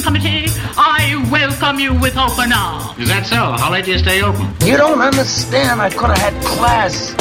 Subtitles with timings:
[0.00, 2.98] Production Committee, I welcome you with open arms.
[2.98, 3.36] Is that so?
[3.36, 4.48] How late do you stay open?
[4.64, 5.80] You don't understand.
[5.80, 7.14] I could have had class.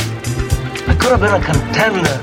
[0.87, 2.15] I could have been a contender.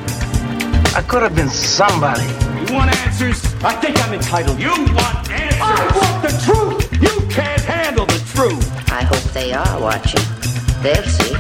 [0.97, 2.25] I could have been somebody.
[2.25, 3.45] You want answers?
[3.63, 4.59] I think I'm entitled.
[4.59, 5.61] You want answers?
[5.61, 7.03] I want the truth.
[7.03, 8.91] You can't handle the truth.
[8.91, 10.25] I hope they are watching.
[10.83, 11.35] They'll see.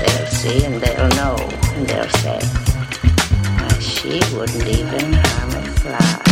[0.00, 1.36] They'll see and they'll know
[1.76, 6.29] and they'll say, "Why, she wouldn't even harm a fly.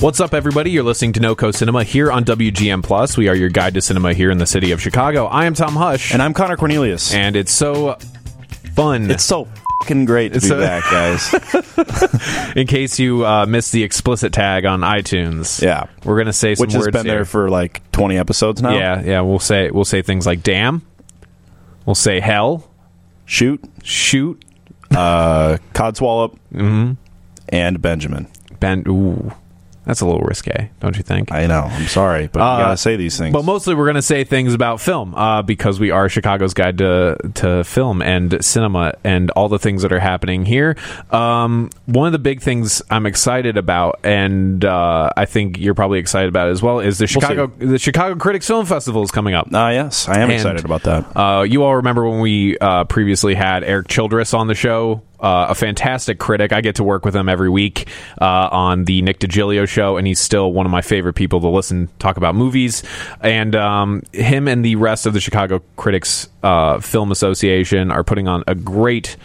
[0.00, 0.70] What's up, everybody?
[0.70, 3.16] You're listening to NoCo Cinema here on WGN Plus.
[3.16, 5.24] We are your guide to cinema here in the city of Chicago.
[5.26, 7.14] I am Tom Hush, And I'm Connor Cornelius.
[7.14, 7.96] and it's so
[8.74, 9.10] fun.
[9.10, 9.48] it's so
[9.80, 12.52] fucking great to be a- back, guys.
[12.56, 15.62] in case you uh, missed the explicit tag on iTunes.
[15.62, 15.86] Yeah.
[16.04, 17.14] we're gonna say some Which has been here.
[17.16, 18.74] there for like 20 episodes now.
[18.76, 19.20] yeah, yeah.
[19.22, 20.82] We'll say we'll say things like "damn."
[21.86, 22.68] We'll say "hell,"
[23.24, 24.44] Shoot, "shoot,"
[24.90, 26.92] uh, Codswallop, Mm-hmm.
[27.48, 28.26] and Benjamin.
[28.60, 29.32] "ben." Ooh,
[29.86, 31.32] that's a little risque, don't you think?
[31.32, 31.62] I know.
[31.62, 33.32] I'm sorry, but Uh, gotta say these things.
[33.32, 36.78] But mostly, we're going to say things about film uh, because we are Chicago's guide
[36.78, 40.76] to to film and cinema and all the things that are happening here.
[41.10, 45.98] Um, one of the big things I'm excited about, and uh, I think you're probably
[46.00, 49.48] excited about as well, is the Chicago the Chicago Critics Film Festival is coming up.
[49.54, 51.16] Ah, yes, I am And, excited about that.
[51.16, 55.46] Uh, you all remember when we uh, previously had Eric Childress on the show, uh,
[55.50, 56.52] a fantastic critic.
[56.52, 57.88] I get to work with him every week
[58.20, 61.48] uh, on the Nick DiGilio show, and he's still one of my favorite people to
[61.48, 62.82] listen talk about movies.
[63.20, 68.28] And um, him and the rest of the Chicago Critics uh, Film Association are putting
[68.28, 69.16] on a great.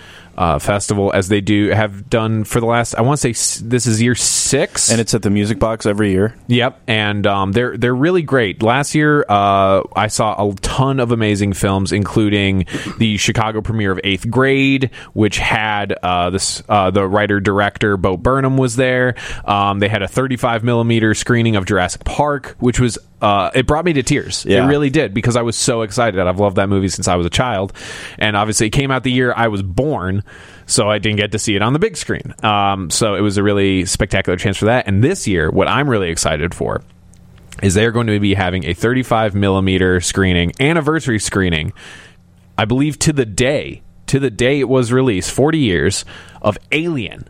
[0.42, 3.62] Uh, festival as they do have done for the last I want to say s-
[3.64, 6.34] this is year six and it's at the Music Box every year.
[6.48, 8.64] Yep, and um, they're they're really great.
[8.64, 12.66] Last year, uh, I saw a ton of amazing films, including
[12.98, 18.18] the Chicago premiere of Eighth Grade, which had uh, this uh, the writer director Bo
[18.18, 19.14] Burnham was there.
[19.46, 23.86] Um, they had a 35 millimeter screening of Jurassic Park, which was uh, it brought
[23.86, 24.46] me to tears.
[24.46, 24.66] Yeah.
[24.66, 26.20] It really did because I was so excited.
[26.20, 27.74] I've loved that movie since I was a child,
[28.18, 30.24] and obviously it came out the year I was born,
[30.66, 32.34] so I didn't get to see it on the big screen.
[32.44, 34.88] Um, so it was a really spectacular chance for that.
[34.88, 36.82] And this year, what I'm really excited for
[37.62, 41.74] is they're going to be having a 35 millimeter screening, anniversary screening,
[42.58, 46.06] I believe to the day, to the day it was released, 40 years
[46.42, 47.30] of Alien.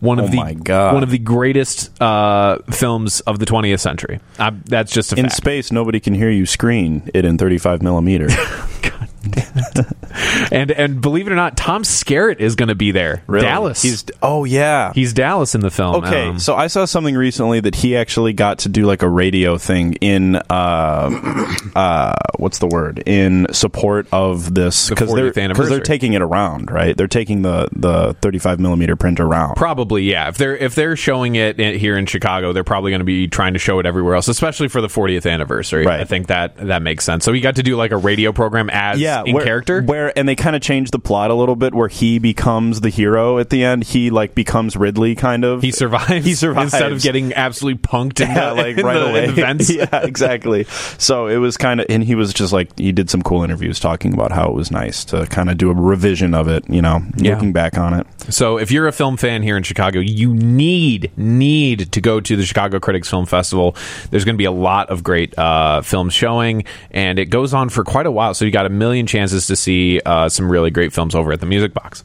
[0.00, 0.94] One of Oh the my God.
[0.94, 4.20] one of the greatest uh, films of the 20th century.
[4.38, 5.36] Uh, that's just a In fact.
[5.36, 8.28] space, nobody can hear you screen it in 35 millimeter.
[10.52, 13.22] and and believe it or not, Tom Skerritt is going to be there.
[13.26, 13.44] Really?
[13.46, 13.82] Dallas.
[13.82, 14.92] He's oh yeah.
[14.94, 15.96] He's Dallas in the film.
[15.96, 19.08] Okay, Um, so I saw something recently that he actually got to do like a
[19.08, 25.48] radio thing in uh, uh, what's the word in support of this because 40th they're
[25.48, 26.96] because they're taking it around, right?
[26.96, 29.56] They're taking the the 35 millimeter print around.
[29.56, 30.28] Probably, yeah.
[30.28, 33.54] If they're if they're showing it here in Chicago, they're probably going to be trying
[33.54, 35.86] to show it everywhere else, especially for the 40th anniversary.
[35.86, 36.00] Right.
[36.00, 37.24] I think that that makes sense.
[37.24, 39.82] So he got to do like a radio program as yeah, in where, character.
[39.82, 42.88] Where and they kind of change the plot a little bit, where he becomes the
[42.90, 43.84] hero at the end.
[43.84, 45.62] He like becomes Ripley, kind of.
[45.62, 46.24] he survives.
[46.24, 49.54] He survives instead of getting absolutely punked in yeah, the, like in right the, away.
[49.56, 50.64] the yeah, exactly.
[50.98, 53.78] So it was kind of, and he was just like, he did some cool interviews
[53.80, 56.68] talking about how it was nice to kind of do a revision of it.
[56.68, 57.34] You know, Yeah.
[57.34, 58.06] looking back on it.
[58.30, 62.36] So if you're a film fan here in Chicago, you need need to go to
[62.36, 63.76] the Chicago Critics Film Festival.
[64.10, 67.68] There's going to be a lot of great uh, films showing, and it goes on
[67.68, 68.34] for quite a while.
[68.34, 71.40] So you got a million chances to see uh, some really great films over at
[71.40, 72.04] the Music Box.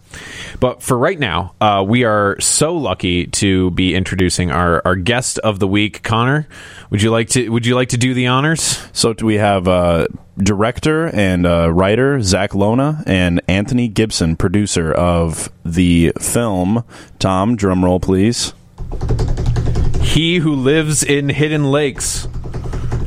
[0.60, 5.40] But for right now, uh, we are so lucky to be introducing our, our guest
[5.40, 6.48] of the week, Connor.
[6.90, 8.88] Would you like to Would you like to do the honors?
[8.94, 10.08] So do we have uh,
[10.38, 16.84] director and uh, writer Zach Lona and Anthony Gibson, producer of the film.
[17.20, 18.54] Tom, drum roll, please.
[20.02, 22.28] He who lives in hidden lakes.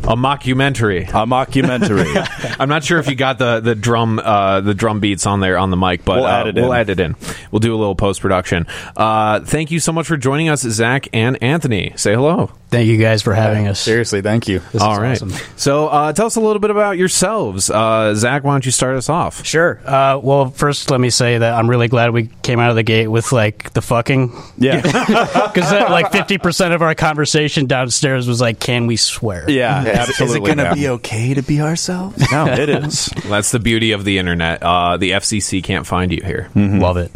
[0.05, 1.09] A mockumentary.
[1.09, 2.57] A mockumentary.
[2.61, 5.57] I'm not sure if you got the the drum uh, the drum beats on there
[5.57, 6.79] on the mic, but We'll uh, add it we'll in.
[6.81, 7.17] add it in.
[7.51, 8.67] We'll do a little post production.
[8.97, 11.93] Uh, thank you so much for joining us, Zach and Anthony.
[11.97, 12.51] Say hello.
[12.73, 13.79] Thank you guys for having us.
[13.79, 14.61] Seriously, thank you.
[14.73, 15.13] This All is right.
[15.13, 15.31] awesome.
[15.57, 17.69] So uh, tell us a little bit about yourselves.
[17.69, 19.45] Uh, Zach, why don't you start us off?
[19.45, 19.79] Sure.
[19.85, 22.83] Uh, well, first, let me say that I'm really glad we came out of the
[22.83, 24.81] gate with like the fucking yeah.
[24.81, 30.25] because like 50 percent of our conversation downstairs was like, "Can we swear?" Yeah, absolutely.
[30.25, 30.75] Is it going to yeah.
[30.75, 32.25] be okay to be ourselves?
[32.33, 33.07] No, it is.
[33.27, 34.63] That's the beauty of the internet.
[34.63, 36.49] Uh, the FCC can't find you here.
[36.55, 37.13] Love it.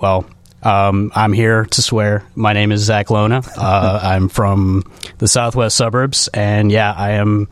[0.00, 0.26] Well,
[0.62, 2.24] um, I'm here to swear.
[2.34, 3.42] My name is Zach Lona.
[3.56, 4.84] Uh, I'm from
[5.18, 7.48] the southwest suburbs, and yeah, I am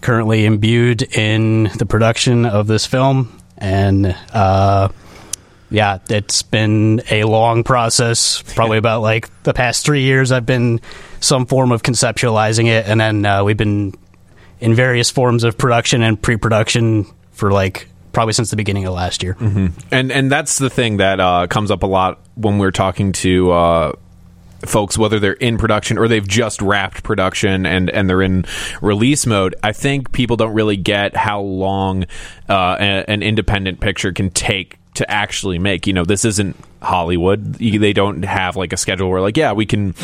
[0.00, 3.40] currently imbued in the production of this film.
[3.58, 4.88] And uh,
[5.70, 8.42] yeah, it's been a long process.
[8.42, 10.80] Probably about like the past three years, I've been
[11.20, 13.94] some form of conceptualizing it, and then uh, we've been
[14.60, 19.22] in various forms of production and pre-production for like probably since the beginning of last
[19.22, 19.36] year.
[19.90, 23.50] and and that's the thing that uh, comes up a lot when we're talking to
[23.52, 23.92] uh,
[24.64, 28.44] folks, whether they're in production or they've just wrapped production and and they're in
[28.80, 29.54] release mode.
[29.62, 32.04] I think people don't really get how long
[32.48, 35.86] uh, a- an independent picture can take to actually make.
[35.86, 37.54] You know, this isn't Hollywood.
[37.54, 39.94] They don't have like a schedule where like, yeah, we can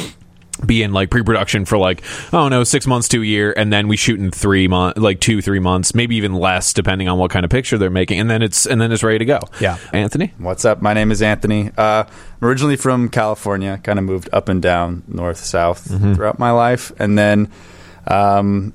[0.66, 2.02] be in like pre-production for like
[2.32, 5.20] oh no six months to a year and then we shoot in three months like
[5.20, 8.28] two three months maybe even less depending on what kind of picture they're making and
[8.28, 9.78] then it's and then it's ready to go Yeah.
[9.92, 10.82] anthony What's up?
[10.82, 11.70] My name is Anthony.
[11.76, 12.04] Uh,
[12.40, 13.78] I'm originally from California.
[13.82, 17.50] Kind of moved up and down, north, south throughout my life, and then
[18.06, 18.72] um,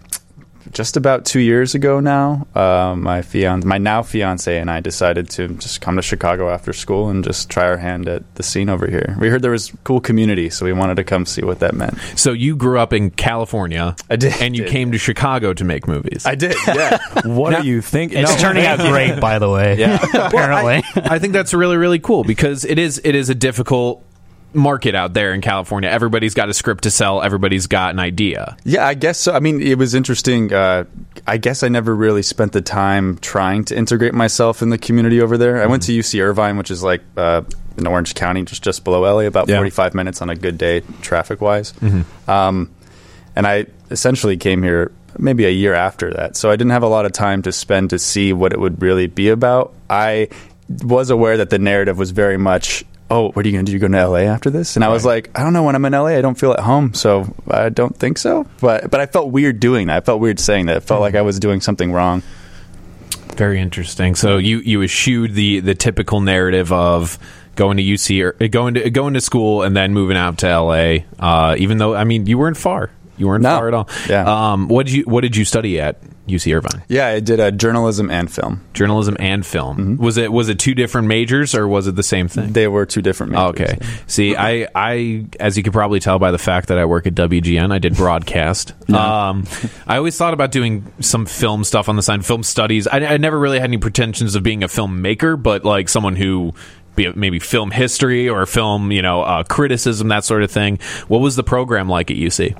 [0.74, 5.30] just about two years ago now, uh, my fiance, my now fiance, and I decided
[5.32, 8.70] to just come to Chicago after school and just try our hand at the scene
[8.70, 9.16] over here.
[9.20, 11.98] We heard there was cool community, so we wanted to come see what that meant.
[12.16, 14.72] so you grew up in california I did, and you did.
[14.72, 16.98] came to chicago to make movies I did, yeah.
[17.26, 18.20] What are you thinking?
[18.20, 18.38] It's No.
[18.40, 19.78] turning out great, by the way.
[19.78, 20.04] Yeah.
[20.28, 20.84] apparently.
[20.96, 24.04] I think that's really really cool because it is it is a difficult
[24.54, 28.56] market out there in california everybody's got a script to sell everybody's got an idea
[28.64, 29.34] Yeah, I guess so.
[29.34, 30.54] I mean, it was interesting.
[30.54, 30.86] Uh,
[31.28, 35.22] I guess I never really spent the time trying to integrate myself in the community
[35.22, 35.62] over there.
[35.62, 37.42] I went to UC Irvine, which is like uh,
[37.78, 39.58] in Orange County, just just below LA, about Yeah.
[39.58, 41.74] 45 minutes on a good day, traffic wise.
[42.28, 42.70] Um,
[43.36, 46.88] and I essentially came here maybe a year after that, so I didn't have a
[46.90, 49.74] lot of time to spend to see what it would really be about.
[49.90, 50.30] I
[50.84, 52.84] was aware that the narrative was very much.
[53.10, 53.74] Oh, what are you going to do?
[53.74, 54.76] You go to LA after this?
[54.76, 55.64] And I was like, I don't know.
[55.64, 58.48] When I'm in LA, I don't feel at home, so I don't think so.
[58.60, 59.98] But but I felt weird doing that.
[59.98, 60.78] I felt weird saying that.
[60.78, 62.24] It felt like I was doing something wrong.
[63.36, 64.16] Very interesting.
[64.16, 67.18] So you you eschewed the the typical narrative of
[67.56, 70.48] going to UC or uh, going to going to school and then moving out to
[70.60, 70.98] LA.
[71.20, 73.58] Uh, even though I mean you weren't far, you weren't No.
[73.58, 73.90] far at all.
[74.10, 74.52] Yeah.
[74.54, 75.98] Um, what did you what did you study at
[76.28, 76.84] UC Irvine?
[76.88, 78.62] Yeah, I did uh, journalism and film.
[78.74, 79.78] Journalism and film.
[79.78, 80.04] Mm-hmm.
[80.04, 82.54] Was it was it two different majors or was it the same thing?
[82.54, 83.50] They were two different majors.
[83.50, 83.78] Okay.
[84.08, 87.16] See, I, I, as you could probably tell by the fact that I work at
[87.16, 88.74] WGN, I did broadcast.
[88.94, 89.46] Um,
[89.88, 92.88] I always thought about doing some film stuff on the side, film studies.
[92.88, 96.54] I, I never really had any pretensions of being a filmmaker, but like someone who
[96.96, 100.78] maybe film history or film, you know, uh, criticism, that sort of thing.
[101.08, 102.56] What was the program like at UC?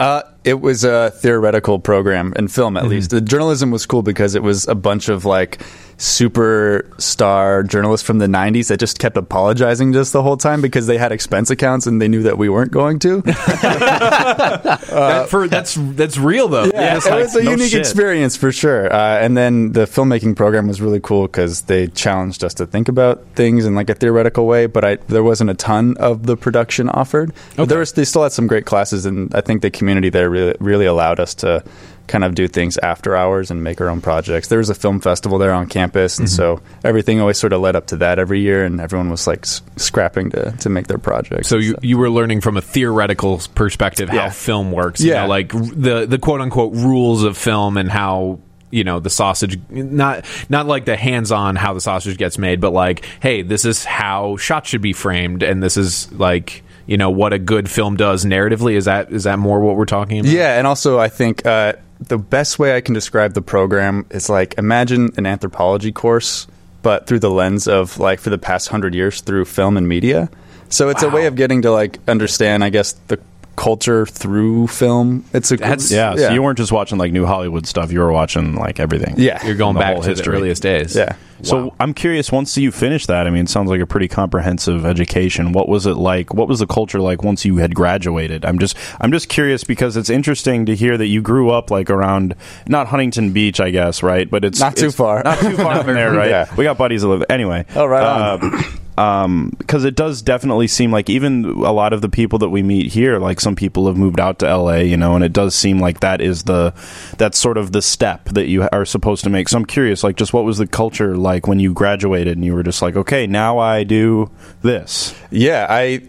[0.00, 3.10] Uh, it was a theoretical program in film, at least.
[3.10, 5.60] The journalism was cool because it was a bunch of like
[5.98, 10.96] superstar journalists from the 90s that just kept apologizing just the whole time because they
[10.96, 13.20] had expense accounts and they knew that we weren't going to.
[13.26, 16.66] that, for, that's that's real though.
[16.66, 17.80] Yeah, It's it like, was a no unique shit.
[17.80, 18.92] experience for sure.
[18.92, 22.88] Uh, and then the filmmaking program was really cool because they challenged us to think
[22.88, 24.66] about things in like a theoretical way.
[24.66, 27.32] But I, there wasn't a ton of the production offered.
[27.56, 30.30] But there was, they still had some great classes, and I think the community there
[30.30, 31.64] really really allowed us to
[32.08, 34.48] kind of do things after hours and make our own projects.
[34.48, 37.76] There was a film festival there on campus, and so everything always sort of led
[37.76, 40.98] up to that every year, and everyone was like s- scrapping to to make their
[40.98, 41.48] projects.
[41.48, 44.30] So you, you were learning from a theoretical perspective how Yeah.
[44.30, 45.00] film works.
[45.00, 45.22] You Yeah.
[45.22, 48.40] know, like the the quote unquote rules of film and how
[48.70, 52.60] you know the sausage not not like the hands on how the sausage gets made,
[52.60, 56.96] but like hey, this is how shots should be framed, and this is like you
[56.96, 58.74] know what a good film does narratively.
[58.74, 60.32] Is that is that more what we're talking about?
[60.32, 64.28] Yeah, and also I think uh, the best way I can describe the program is
[64.28, 66.46] like imagine an anthropology course,
[66.82, 70.30] but through the lens of like for the past hundred years through film and media.
[70.70, 73.18] So it's a way of getting to like understand, I guess, the
[73.58, 75.24] culture through film.
[75.34, 78.12] It's a That's- Yeah, so you weren't just watching like new Hollywood stuff; you were
[78.12, 79.14] watching like everything.
[79.18, 79.44] Yeah.
[79.44, 80.32] You're going The back whole to history.
[80.32, 80.94] the earliest days.
[80.96, 81.14] Yeah.
[81.42, 81.74] So Wow.
[81.78, 82.32] I'm curious.
[82.32, 85.52] Once you finished that, I mean, it sounds like a pretty comprehensive education.
[85.52, 86.34] What was it like?
[86.34, 88.44] What was the culture like once you had graduated?
[88.44, 91.90] I'm just, I'm just curious because it's interesting to hear that you grew up like
[91.90, 92.34] around
[92.66, 94.28] not Huntington Beach, I guess, right?
[94.28, 95.22] But it's Not too far.
[95.22, 96.28] not too far from there, right?
[96.30, 96.52] Yeah.
[96.56, 97.66] We got buddies that live anyway.
[97.76, 98.42] Oh, right on.
[98.44, 98.64] Um,
[98.98, 102.48] Um, um, because it does definitely seem like even a lot of the people that
[102.48, 105.32] we meet here, like some people have moved out to LA, you know, and it
[105.32, 106.72] does seem like that is the
[107.16, 109.48] that's sort of the step that you are supposed to make.
[109.48, 112.54] So I'm curious, like, just what was the culture like when you graduated and you
[112.54, 114.30] were just like, okay, now I do
[114.62, 115.14] this.
[115.30, 116.02] Yeah, I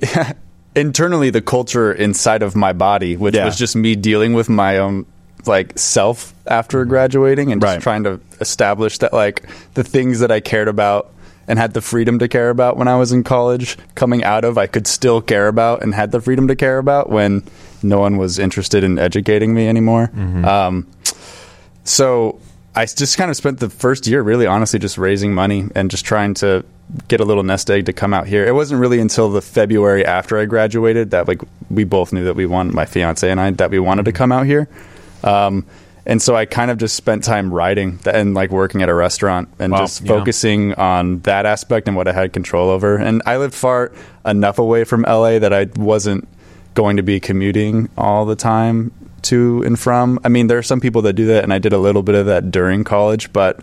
[0.75, 3.45] internally the culture inside of my body, which Yeah.
[3.45, 5.05] was just me dealing with my own
[5.45, 7.81] like self after graduating and just Right.
[7.81, 9.43] trying to establish that like
[9.73, 11.11] the things that I cared about
[11.49, 14.57] and had the freedom to care about when I was in college coming out of
[14.57, 17.43] I could still care about and had the freedom to care about when
[17.83, 20.11] no one was interested in educating me anymore.
[20.45, 20.87] Um,
[21.83, 22.39] so
[22.75, 26.05] I just kind of spent the first year really honestly just raising money and just
[26.05, 26.63] trying to
[27.07, 28.45] get a little nest egg to come out here.
[28.45, 32.35] It wasn't really until the February after I graduated that like we both knew that
[32.35, 34.69] we wanted my fiance and I that we wanted to come out here.
[35.23, 35.65] Um,
[36.09, 39.47] and so I kind of just spent time writing and like working at a restaurant
[39.59, 40.07] and Wow, just yeah.
[40.07, 42.95] focusing on that aspect and what I had control over.
[42.97, 43.91] And I lived far
[44.25, 46.27] enough away from LA that I wasn't
[46.73, 48.91] going to be commuting all the time
[49.23, 50.19] to and from.
[50.23, 52.15] I mean, there are some people that do that, and I did a little bit
[52.15, 53.59] of that during college, but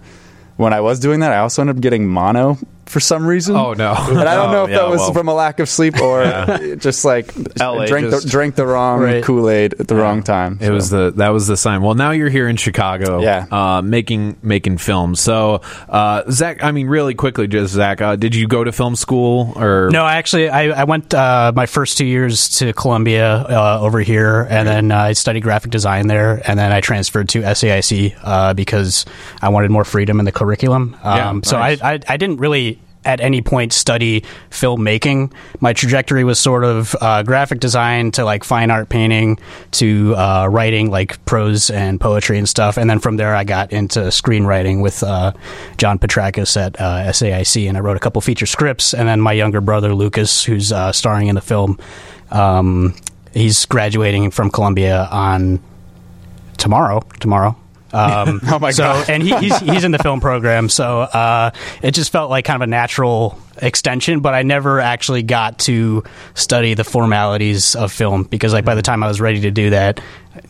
[0.57, 3.57] when I was doing that, I also ended up getting mono for some reason.
[3.57, 3.95] Oh, no.
[3.97, 5.13] And I don't know if yeah, that was well.
[5.13, 6.25] from a lack of sleep or
[6.79, 9.23] just like LA drank just- the, drank the wrong Right.
[9.25, 10.59] Kool Aid at the wrong time.
[10.61, 11.83] It was the that was the sign.
[11.83, 13.47] Well, now you're here in Chicago, Yeah.
[13.51, 15.21] uh, making making films.
[15.21, 18.97] So, uh, Zach, I mean, really quickly, just Zach, uh, did you go to film
[18.97, 23.79] school or No, actually, I, I went uh, my first two years to Columbia uh,
[23.81, 27.43] over here, and then uh, I studied graphic design there, and then I transferred to
[27.43, 29.05] SAIC uh, because
[29.43, 30.97] I wanted more freedom in the curriculum.
[31.03, 31.81] Yeah, Um, so nice.
[31.83, 32.76] I, I, I didn't really
[33.07, 35.33] at any point study filmmaking.
[35.61, 39.39] My trajectory was sort of uh, graphic design to like fine art painting
[39.73, 43.73] to uh, writing like prose and poetry and stuff, and then from there I got
[43.73, 45.33] into screenwriting with uh,
[45.79, 49.33] John Petrakis at uh, SAIC, and I wrote a couple feature scripts, and then my
[49.33, 51.79] younger brother Lucas, who's uh, starring in the film,
[52.31, 52.95] um,
[53.33, 55.61] he's graduating from Columbia on
[56.57, 57.01] tomorrow.
[57.21, 57.57] Tomorrow.
[57.93, 59.11] Um, Oh my so, God.
[59.11, 61.51] And he, he's he's in the film program, so uh,
[61.83, 64.21] it just felt like kind of a natural extension.
[64.21, 68.83] But I never actually got to study the formalities of film because, like, by the
[68.83, 70.01] time I was ready to do that,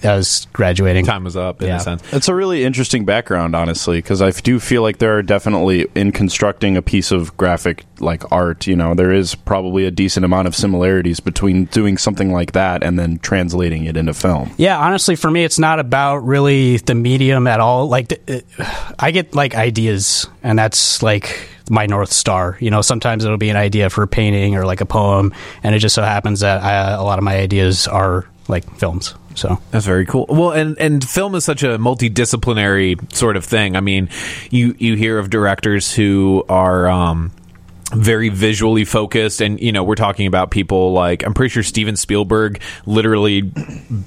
[0.04, 1.04] I was graduating.
[1.06, 1.76] time was up in Yeah.
[1.76, 2.02] a sense?
[2.12, 6.12] It's a really interesting background, honestly, because I do feel like there are definitely in
[6.12, 8.66] constructing a piece of graphic like art.
[8.66, 12.82] You know, there is probably a decent amount of similarities between doing something like that
[12.82, 14.50] and then translating it into film.
[14.56, 17.88] Yeah, honestly, for me, it's not about really the medium at all.
[17.88, 22.56] Like, th- it, uh, I get like ideas, and that's like my north star.
[22.60, 25.74] You know, sometimes it'll be an idea for a painting or like a poem, and
[25.74, 29.14] it just so happens that I, a lot of my ideas are like films.
[29.34, 30.26] So That's very cool.
[30.28, 33.76] Well, and and film is such a multidisciplinary sort of thing.
[33.76, 34.08] I mean,
[34.50, 37.32] you you hear of directors who are um
[37.92, 41.94] very visually focused and you know we're talking about people like i'm pretty sure steven
[41.94, 43.52] spielberg literally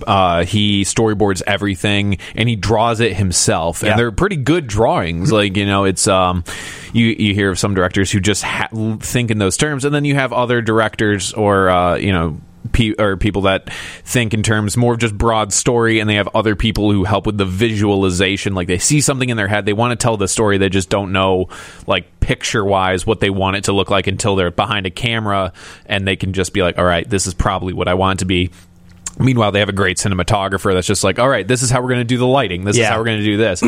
[0.05, 3.91] uh he storyboards everything and he draws it himself Yeah.
[3.91, 6.43] and they're pretty good drawings like you know it's um
[6.91, 8.67] you you hear of some directors who just ha-
[8.99, 12.37] think in those terms and then you have other directors or uh you know
[12.71, 13.71] pe- or people that
[14.03, 17.25] think in terms more of just broad story and they have other people who help
[17.25, 20.27] with the visualization like they see something in their head they want to tell the
[20.27, 21.47] story they just don't know
[21.87, 25.53] like picture wise what they want it to look like until they're behind a camera
[25.85, 28.19] and they can just be like all right this is probably what i want it
[28.19, 28.49] to be
[29.21, 31.89] Meanwhile, they have a great cinematographer that's just like, all right, this is how we're
[31.89, 32.63] going to do the lighting.
[32.63, 33.61] This is how we're going to do this.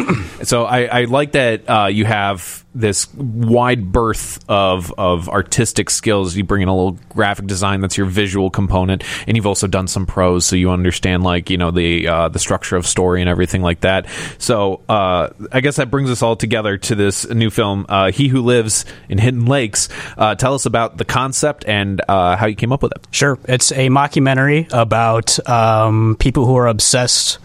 [0.47, 6.35] so I, I like that uh, you have this wide berth of of artistic skills.
[6.35, 9.87] You bring in a little graphic design that's your visual component, and you've also done
[9.87, 13.29] some prose, so you understand like you know the uh, the structure of story and
[13.29, 14.07] everything like that.
[14.37, 18.27] So uh, I guess that brings us all together to this new film, uh, "He
[18.27, 22.55] Who Lives in Hidden Lakes." Uh, tell us about the concept and uh, how you
[22.55, 23.07] came up with it.
[23.11, 23.37] Sure.
[23.45, 27.39] It's a mockumentary about um, people who are obsessed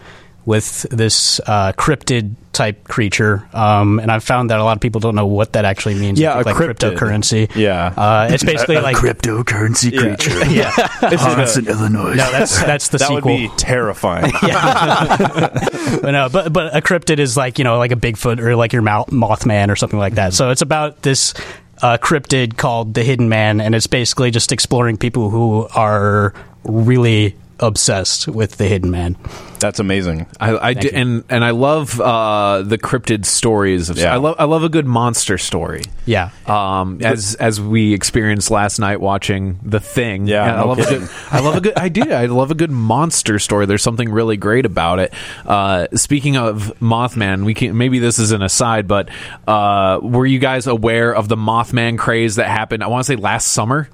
[0.47, 3.45] with this uh, cryptid type creature.
[3.51, 6.17] Um, and I've found that a lot of people don't know what that actually means.
[6.17, 6.95] Yeah, think, a like cryptid.
[6.95, 7.53] cryptocurrency.
[7.53, 7.87] Yeah.
[7.87, 8.95] Uh, it's basically like.
[8.95, 10.45] cryptocurrency creature.
[10.49, 10.71] yeah.
[11.17, 12.13] Harness in Illinois.
[12.13, 13.33] No, that's that's the that sequel.
[13.33, 14.31] would be terrifying.
[14.41, 18.71] but no, but but a cryptid is like you know like a Bigfoot or like
[18.71, 20.33] your mouth, Mothman or something like that.
[20.33, 21.33] So it's about this
[21.81, 27.35] uh, cryptid called the Hidden Man, and it's basically just exploring people who are really
[27.59, 29.17] obsessed with the Hidden Man.
[29.59, 30.27] That's amazing.
[30.39, 30.93] I, I Thank d- you.
[30.95, 33.89] and and I love uh, the cryptid stories.
[33.89, 34.13] Of, Yeah.
[34.13, 35.81] I love I love a good monster story.
[36.05, 36.29] Yeah.
[36.45, 40.27] Um, as as we experienced last night watching The Thing.
[40.27, 41.09] Yeah, And I no love a good.
[41.31, 41.73] I love a good.
[41.75, 42.11] I do.
[42.11, 43.65] I love a good monster story.
[43.65, 45.11] There's something really great about it.
[45.43, 49.09] Uh, speaking of Mothman, we can maybe this is an aside, but
[49.47, 52.83] uh, were you guys aware of the Mothman craze that happened?
[52.83, 53.89] I want to say last summer.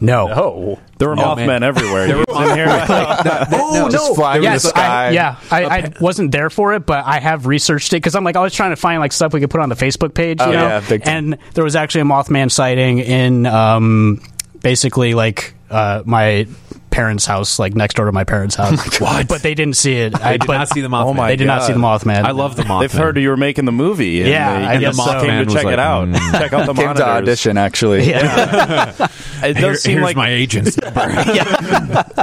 [0.00, 0.28] No.
[0.30, 2.06] Oh, there were Oh, Mothmen everywhere.
[2.06, 2.66] There were was in here.
[2.68, 5.06] Oh Just flying in the Yes, sky.
[5.06, 8.24] I, yeah, I, I wasn't there for it, but I have researched it because I'm
[8.24, 10.40] like I was trying to find like stuff we could put on the Facebook page,
[10.40, 10.66] you Oh, know.
[10.68, 11.32] yeah, big time.
[11.32, 14.20] and there was actually a Mothman sighting in um,
[14.60, 16.46] basically like uh, my
[16.94, 19.00] parents' house, like next door to my parents' house.
[19.00, 19.26] what?
[19.26, 20.14] But they didn't see it.
[20.20, 21.04] I did not see the Mothman.
[21.06, 22.22] Oh my They did not see the Mothman.
[22.22, 22.80] I love the Mothman.
[22.82, 24.20] They've heard you were making the movie.
[24.20, 25.10] And Yeah, they, I and guess the so.
[25.10, 26.08] Mothman Man to check like, it out.
[26.08, 26.32] mm.
[26.38, 28.08] check out the Came to audition actually.
[28.08, 29.08] Yeah.
[29.42, 31.02] It does Here- seem like my agent's number.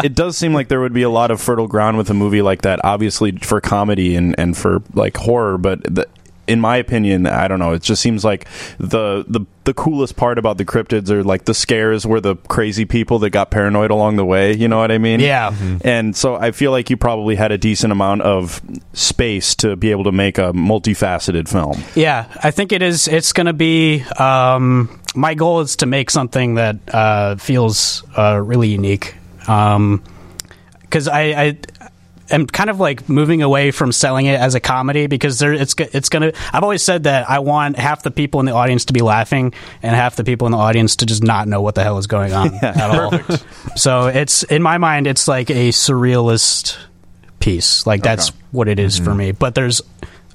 [0.04, 2.42] it does seem like there would be a lot of fertile ground with a movie
[2.42, 2.80] like that.
[2.84, 6.08] Obviously for comedy and, and for like horror, but the,
[6.48, 7.74] in my opinion, I don't know.
[7.74, 11.54] It just seems like the the the coolest part about the cryptids are like the
[11.54, 14.54] scares were the crazy people that got paranoid along the way.
[14.54, 15.20] You know what I mean?
[15.20, 15.54] Yeah.
[15.84, 18.62] And so I feel like you probably had a decent amount of
[18.94, 21.84] space to be able to make a multifaceted film.
[21.96, 23.08] Yeah, I think it is.
[23.08, 24.02] It's going to be.
[24.18, 29.16] Um, my goal is to make something that uh, feels uh, really unique.
[29.40, 31.58] Because I, I
[32.32, 35.76] am kind of like moving away from selling it as a comedy because there, it's
[35.78, 36.34] it's gonna.
[36.52, 39.54] I've always said that I want half the people in the audience to be laughing
[39.84, 42.08] and half the people in the audience to just not know what the hell is
[42.08, 43.12] going on at all.
[43.76, 46.78] So it's in my mind, it's like a surrealist
[47.40, 47.86] piece.
[47.86, 49.18] Like that's what it is for mm-hmm.
[49.18, 49.32] me.
[49.32, 49.82] But there's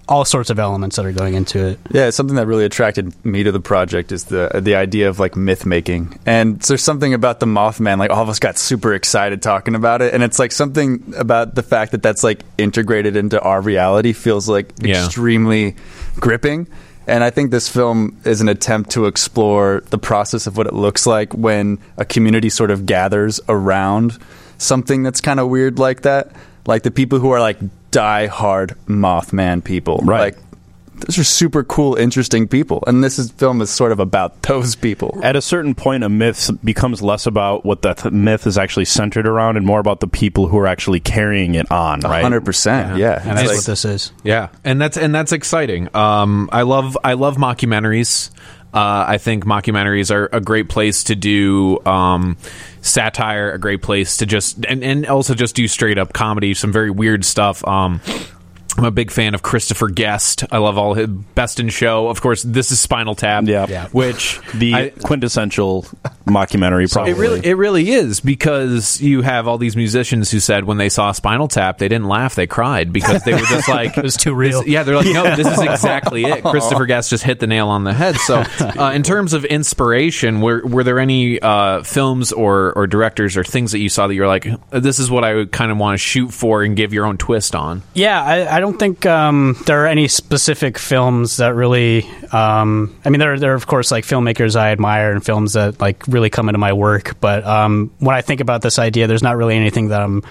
[0.09, 1.81] all sorts of elements that are going into it.
[1.91, 5.35] Yeah, something that really attracted me to the project is the the idea of like
[5.37, 6.19] myth making.
[6.27, 10.03] And there's something about the Mothman, like all of us got super excited talking about
[10.03, 14.13] it, and it's like something about the fact that that's like integrated into our reality
[14.13, 15.05] feels like Yeah.
[15.05, 15.75] extremely
[16.21, 16.69] gripping.
[17.09, 20.75] And I think this film is an attempt to explore the process of what it
[20.75, 24.19] looks like when a community sort of gathers around
[24.59, 26.33] something that's kind of weird like that.
[26.67, 27.59] Like the people who are like
[27.97, 30.01] die hard Mothman people.
[30.05, 30.35] Right.
[30.35, 30.43] Like
[30.99, 32.83] those are super cool, interesting people.
[32.87, 35.19] And this is, film is sort of about those people.
[35.23, 38.87] At a certain point, a myth becomes less about what that th- myth is actually
[38.87, 42.25] centered around and more about the people who are actually carrying it on, right?
[42.25, 42.97] 100%.
[42.99, 43.21] Yeah.
[43.23, 44.13] And that's like- what this is.
[44.25, 45.95] Yeah, and that's and that's exciting.
[45.95, 48.31] Um, I love I love mockumentaries.
[48.75, 52.37] Uh, I think mockumentaries are a great place to do um,
[52.83, 56.73] satire, a great place to just and, and also just do straight up comedy, some
[56.73, 57.67] very weird stuff.
[57.67, 58.01] Um,
[58.79, 60.45] I'm a big fan of Christopher Guest.
[60.51, 62.09] I love all his Best in Show.
[62.09, 63.45] Of course, this is Spinal Tap.
[63.47, 63.67] Yeah.
[63.69, 63.89] Yeah.
[63.89, 65.87] which The I- quintessential
[66.27, 67.13] mockumentary, probably.
[67.13, 70.89] it really, it really is because you have all these musicians who said when they
[70.89, 74.17] saw Spinal Tap, they didn't laugh, they cried because they were just like, It was
[74.17, 74.67] too real.
[74.67, 76.43] yeah, they're like, no, this is exactly it.
[76.51, 78.17] Christopher Guest just hit the nail on the head.
[78.17, 83.37] So, uh, in terms of inspiration, were were there any uh, films or or directors
[83.37, 85.79] or things that you saw that you're like, this is what I would kind of
[85.79, 87.83] want to shoot for and give your own twist on?
[87.95, 92.09] Yeah, I, I don't think um, there are any specific films that really.
[92.33, 95.55] Um, I mean, there are, there are of course like filmmakers I admire and films
[95.55, 97.21] that like really come into my work.
[97.21, 100.23] But um, when I think about this idea, there's not really anything that I'm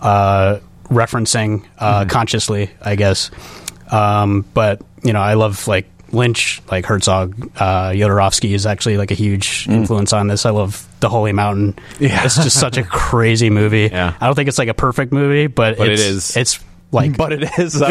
[0.00, 3.30] uh, referencing uh, consciously, I guess.
[3.90, 9.10] Um, but you know, I love like Lynch, like Herzog, uh, Jodorowsky is actually like
[9.10, 10.46] a huge influence on this.
[10.46, 11.76] I love The Holy Mountain.
[11.98, 12.24] Yeah.
[12.24, 13.88] it's just such a crazy movie.
[13.94, 14.14] Yeah.
[14.20, 16.36] I don't think it's like a perfect movie, but, But it it's.
[16.36, 17.74] It's like But it is.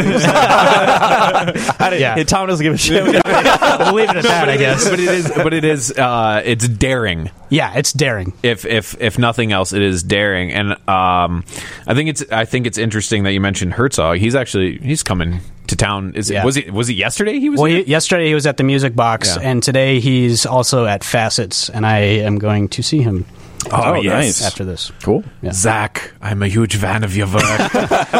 [1.93, 2.23] Yeah.
[2.23, 3.03] Tom doesn't give a shit.
[3.03, 4.89] we'll leave it at that, I guess.
[4.89, 7.29] but it is, but it is, uh, it's daring.
[7.49, 8.33] Yeah, it's daring.
[8.41, 11.43] if if if nothing else, it is daring, and um,
[11.85, 14.17] I think it's I think it's interesting that you mentioned Herzog.
[14.17, 16.13] He's actually he's coming to town.
[16.15, 17.39] Is it was he was he yesterday?
[17.39, 17.59] He was.
[17.59, 19.49] Well, he, yesterday he was at the Music Box, Yeah.
[19.49, 23.25] and today he's also at Facets, and I am going to see him.
[23.71, 24.11] Oh, yes.
[24.13, 24.43] nice.
[24.45, 25.23] After this, Cool.
[25.51, 27.43] Zach, I'm a huge fan of your work.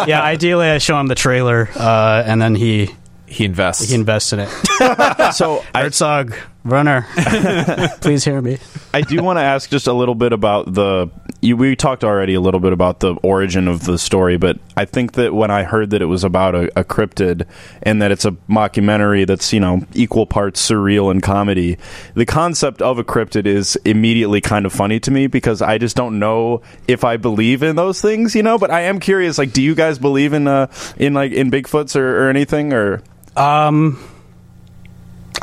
[0.07, 0.21] yeah.
[0.23, 2.89] Ideally, I show him the trailer, uh, and then he
[3.25, 3.89] he invests.
[3.89, 4.49] he invests in it.
[5.33, 7.05] So Herzog, runner,
[8.01, 8.57] please hear me.
[8.93, 11.09] I do want to ask just a little bit about the.
[11.41, 14.85] You, we talked already a little bit about the origin of the story, but I
[14.85, 17.45] think that when I heard that it was about a, a cryptid
[17.81, 21.77] and that it's a mockumentary that's you know equal parts surreal and comedy,
[22.13, 25.97] the concept of a cryptid is immediately kind of funny to me because I just
[25.97, 28.57] don't know if I believe in those things, you know.
[28.57, 31.95] But I am curious, like, do you guys believe in uh in like in Bigfoots
[31.95, 33.01] or, or anything or?
[33.35, 33.99] Um,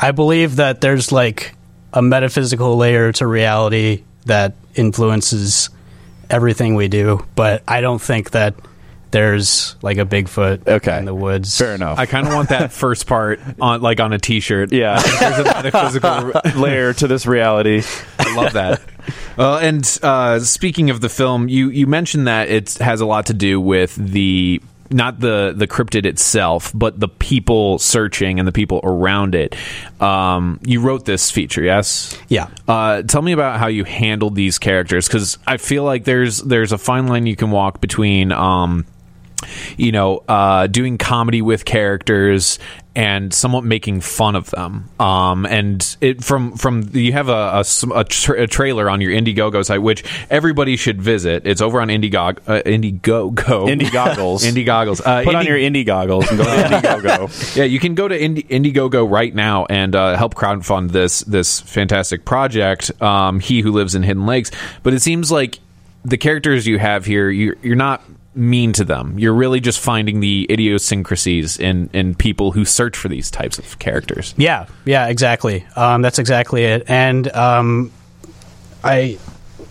[0.00, 1.54] I believe that there's like
[1.92, 5.70] a metaphysical layer to reality that influences
[6.28, 8.54] everything we do, but I don't think that
[9.10, 10.96] there's like a Bigfoot Okay.
[10.96, 11.58] in the woods.
[11.58, 11.98] Fair enough.
[11.98, 14.72] I kind of want that first part on like on a T-shirt.
[14.72, 15.00] yeah.
[15.20, 17.82] There's a metaphysical layer to this reality.
[18.20, 18.80] I love that.
[19.36, 23.26] Well, and uh, speaking of the film, you you mentioned that it has a lot
[23.26, 28.52] to do with the not the the cryptid itself, but the people searching and the
[28.52, 29.56] people around it.
[30.00, 32.18] Um, you wrote this feature, yes?
[32.28, 32.48] Yeah.
[32.66, 36.72] Uh, tell me about how you handled these characters because I feel like there's there's
[36.72, 38.32] a fine line you can walk between.
[38.32, 38.86] Um,
[39.76, 42.58] you know, uh, doing comedy with characters
[42.96, 44.88] and somewhat making fun of them.
[44.98, 49.12] Um, and it from from you have a a, a tra- a trailer on your
[49.12, 51.46] Indiegogo site, which everybody should visit.
[51.46, 52.38] It's over on Indiegogo.
[52.48, 53.34] Uh, Indiegogo.
[53.68, 54.44] Indie goggles.
[54.44, 55.00] Indie goggles.
[55.00, 57.56] Uh, Put on your Indiegoggles and go to Indiegogo.
[57.56, 61.60] yeah, you can go to Indi- Indiegogo right now and uh, help crowdfund this this
[61.60, 62.90] fantastic project.
[63.00, 64.50] Um, he who lives in Hidden Lakes,
[64.82, 65.60] but it seems like
[66.04, 68.02] the characters you have here, you're, you're not
[68.34, 69.18] mean to them.
[69.18, 73.78] You're really just finding the idiosyncrasies in in people who search for these types of
[73.78, 74.34] characters.
[74.36, 75.66] Yeah, yeah, exactly.
[75.76, 76.84] Um, that's exactly it.
[76.88, 77.92] And um,
[78.84, 79.18] I,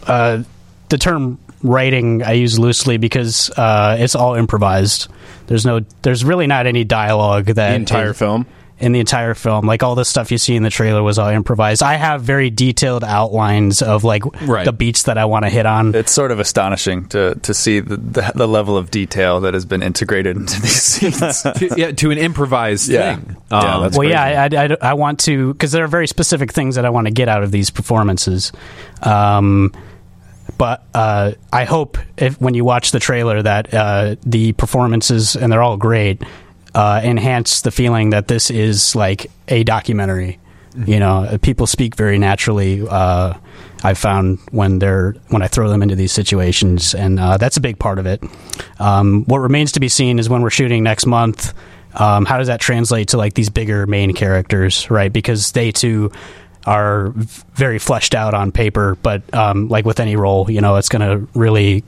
[0.07, 0.43] uh,
[0.89, 5.07] the term writing I use loosely because uh, it's all improvised.
[5.47, 8.45] There's no, there's really not any dialogue that The entire is- film.
[8.79, 9.65] In the entire film.
[9.65, 11.83] Like all the stuff you see in the trailer was all improvised.
[11.83, 14.63] I have very detailed outlines of like Right.
[14.65, 15.93] the beats that I want to hit on.
[15.95, 19.65] It's sort of astonishing to, to see the, the, the level of detail that has
[19.65, 21.41] been integrated into these scenes.
[21.41, 23.17] to, yeah, to an improvised Yeah.
[23.17, 23.35] thing.
[23.51, 24.11] Yeah, Um, that's well, crazy.
[24.11, 27.07] yeah, I, I, I want to because there are very specific things that I want
[27.07, 28.51] to get out of these performances.
[29.01, 29.73] Um,
[30.57, 35.51] but uh, I hope if when you watch the trailer that uh, the performances and
[35.51, 36.21] they're all great
[36.73, 40.39] uh, enhance the feeling that this is like a documentary.
[40.85, 42.87] You know, people speak very naturally.
[42.87, 43.33] Uh,
[43.83, 47.61] I've found when they're when I throw them into these situations, and uh, that's a
[47.61, 48.23] big part of it.
[48.79, 51.53] Um, what remains to be seen is when we're shooting next month.
[51.95, 55.11] Um, how does that translate to like these bigger main characters, right?
[55.11, 56.11] Because they too
[56.65, 57.13] are
[57.55, 61.01] very fleshed out on paper, but um, like with any role, you know, it's going
[61.01, 61.83] to really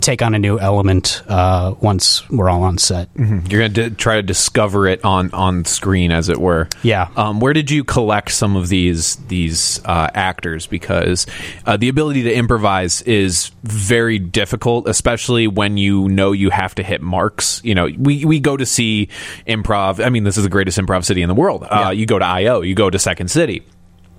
[0.00, 3.08] take on a new element uh, once we're all on set.
[3.16, 6.68] You're going to try to discover it on on screen, as it were.
[6.82, 7.08] Yeah.
[7.16, 10.66] Um, where did you collect some of these these uh, actors?
[10.66, 11.26] Because
[11.64, 16.82] uh, the ability to improvise is very difficult, especially when you know you have to
[16.82, 17.60] hit marks.
[17.64, 19.08] You know, we we go to see
[19.46, 20.04] improv.
[20.04, 21.64] I mean, this is the greatest improv city in the world.
[21.68, 23.64] Uh, you go to IO, you go to Second City,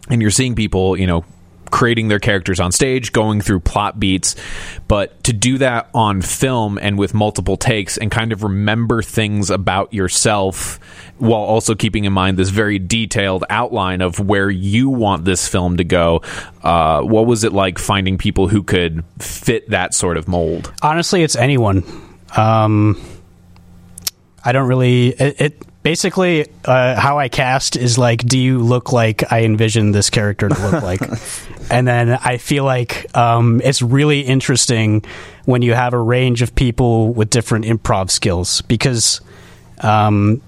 [0.10, 0.98] and you're seeing people.
[0.98, 1.26] You know.
[1.72, 4.36] Creating their characters on stage, going through plot beats,
[4.88, 9.50] but to do that on film and with multiple takes and kind of remember things
[9.50, 10.80] about yourself
[11.18, 15.78] while also keeping in mind this very detailed outline of where you want this film
[15.78, 16.22] to go.
[16.64, 20.72] Uh, what was it like finding people who could fit that sort of mold?
[20.82, 21.84] Honestly, it's anyone.
[22.36, 23.02] Um,
[24.48, 25.10] I don't really.
[25.10, 29.92] It, it basically uh, how I cast is like, do you look like I envision
[29.92, 31.02] this character to look like?
[31.70, 35.04] and then I feel like um, it's really interesting
[35.44, 39.20] when you have a range of people with different improv skills because
[39.82, 40.42] um,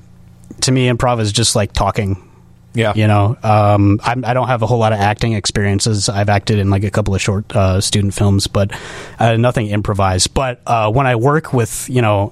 [0.61, 2.25] to me, improv is just like talking.
[2.73, 2.93] Yeah.
[2.95, 6.07] You know, um, I'm, I don't have a whole lot of acting experiences.
[6.07, 8.71] I've acted in like a couple of short uh, student films, but
[9.19, 10.33] uh, nothing improvised.
[10.33, 12.31] But uh, when I work with, you know,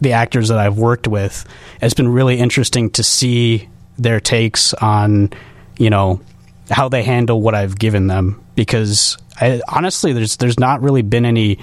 [0.00, 1.44] the actors that I've worked with,
[1.80, 5.30] it's been really interesting to see their takes on,
[5.78, 6.20] you know,
[6.70, 8.42] how they handle what I've given them.
[8.54, 11.58] Because I, honestly, there's there's not really been any.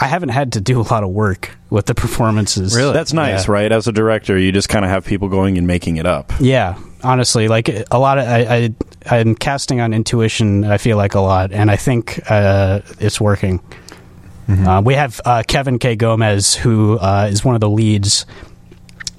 [0.00, 2.74] I haven't had to do a lot of work with the performances.
[2.74, 3.52] Really, That's nice, Yeah.
[3.52, 3.70] right?
[3.72, 6.32] As a director, you just kind of have people going and making it up.
[6.40, 8.38] Yeah, honestly, like a lot of I,
[9.08, 10.64] I I'm casting on intuition.
[10.64, 13.60] I feel like a lot, and I think uh, it's working.
[14.50, 15.96] Uh, we have uh, Kevin K.
[15.96, 18.26] Gomez, who uh, is one of the leads,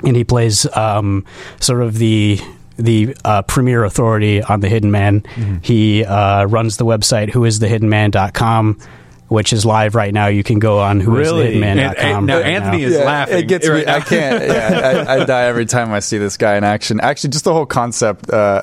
[0.04, 1.26] and he plays um,
[1.60, 2.40] sort of the
[2.78, 5.24] the uh, premier authority on the Hidden Man.
[5.62, 8.80] He uh, runs the website whoisthehiddenman.com,
[9.28, 10.28] which is live right now.
[10.28, 11.96] You can go on whoisthehiddenman.com.
[11.96, 12.88] And- and now right Anthony now.
[12.88, 13.38] is laughing.
[13.38, 13.84] It gets me.
[13.84, 13.96] now.
[13.96, 14.44] I can't.
[14.44, 17.00] Yeah, I, I die every time I see this guy in action.
[17.00, 18.62] Actually, just the whole concept uh,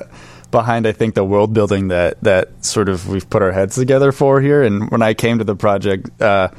[0.51, 4.11] behind, I think, the world building that that sort of we've put our heads together
[4.11, 4.63] for here.
[4.63, 6.49] And when I came to the project, uh,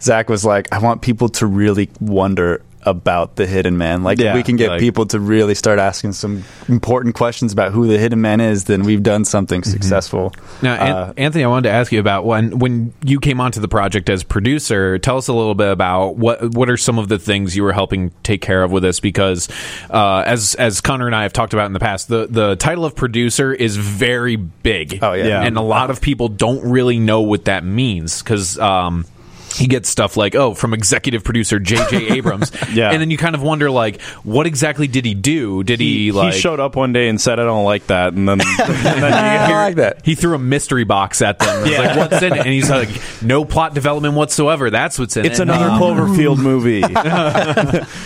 [0.00, 4.30] Zach was like, "I want people to really wonder." About the hidden man, like Yeah,
[4.30, 7.86] if we can get like- people to really start asking some important questions about who
[7.86, 10.32] the hidden man is, then we've done something successful.
[10.62, 13.60] Now, An- Uh, Anthony, I wanted to ask you about when when you came onto
[13.60, 14.98] the project as producer.
[14.98, 17.72] Tell us a little bit about what what are some of the things you were
[17.72, 18.98] helping take care of with this?
[19.00, 19.48] Because
[19.90, 22.84] uh, as as Connor and I have talked about in the past, the the title
[22.84, 24.98] of producer is very big.
[25.02, 25.26] Oh, yeah.
[25.26, 25.42] Yeah.
[25.42, 28.58] and a lot of people don't really know what that means because.
[28.58, 29.04] Um,
[29.52, 32.08] he gets stuff like, oh, from executive producer J.J.
[32.16, 32.90] Abrams, Yeah.
[32.90, 35.62] and then you kind of wonder, like, what exactly did he do?
[35.62, 38.28] Did he, like he showed up one day and said, "I don't like that," and
[38.28, 40.04] then, and then I like that.
[40.04, 41.66] he threw a mystery box at them.
[41.66, 42.38] It's like, what's in it?
[42.38, 42.88] And he's like,
[43.22, 44.70] no plot development whatsoever.
[44.70, 45.42] That's what's in it's it.
[45.42, 46.82] It's another Um, Cloverfield movie.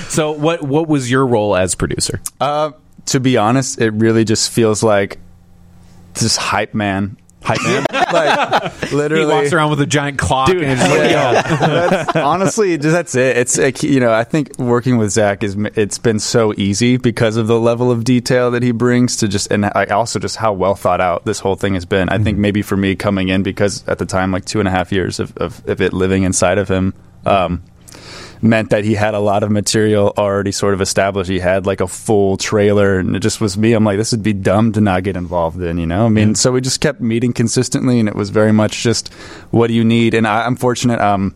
[0.09, 2.21] So, what what was your role as producer?
[2.41, 2.73] Uh,
[3.07, 5.19] to be honest, it really just feels like
[6.15, 7.17] this hype man.
[7.47, 7.87] Hype man.
[8.13, 9.27] like He literally.
[9.33, 10.49] walks around with a giant clock.
[10.49, 11.43] Dude, and like, Yeah.
[11.43, 13.37] That's- honestly, just that's it.
[13.37, 17.37] It's like, you know, I think working with Zach is it's been so easy because
[17.37, 20.53] of the level of detail that he brings to just and like also just how
[20.53, 22.09] well thought out this whole thing has been.
[22.09, 24.71] I think maybe for me coming in because at the time like two and a
[24.73, 26.95] half years of of, of it living inside of him.
[27.25, 27.63] Um,
[28.47, 31.29] meant that he had a lot of material already sort of established.
[31.29, 33.73] He had like a full trailer, and it just was me.
[33.73, 36.07] I'm like, this would be dumb to not get involved in, you know?
[36.07, 39.13] I mean, so we just kept meeting consistently, and it was very much just,
[39.51, 40.15] what do you need?
[40.15, 41.01] And I, I'm fortunate.
[41.01, 41.35] Um,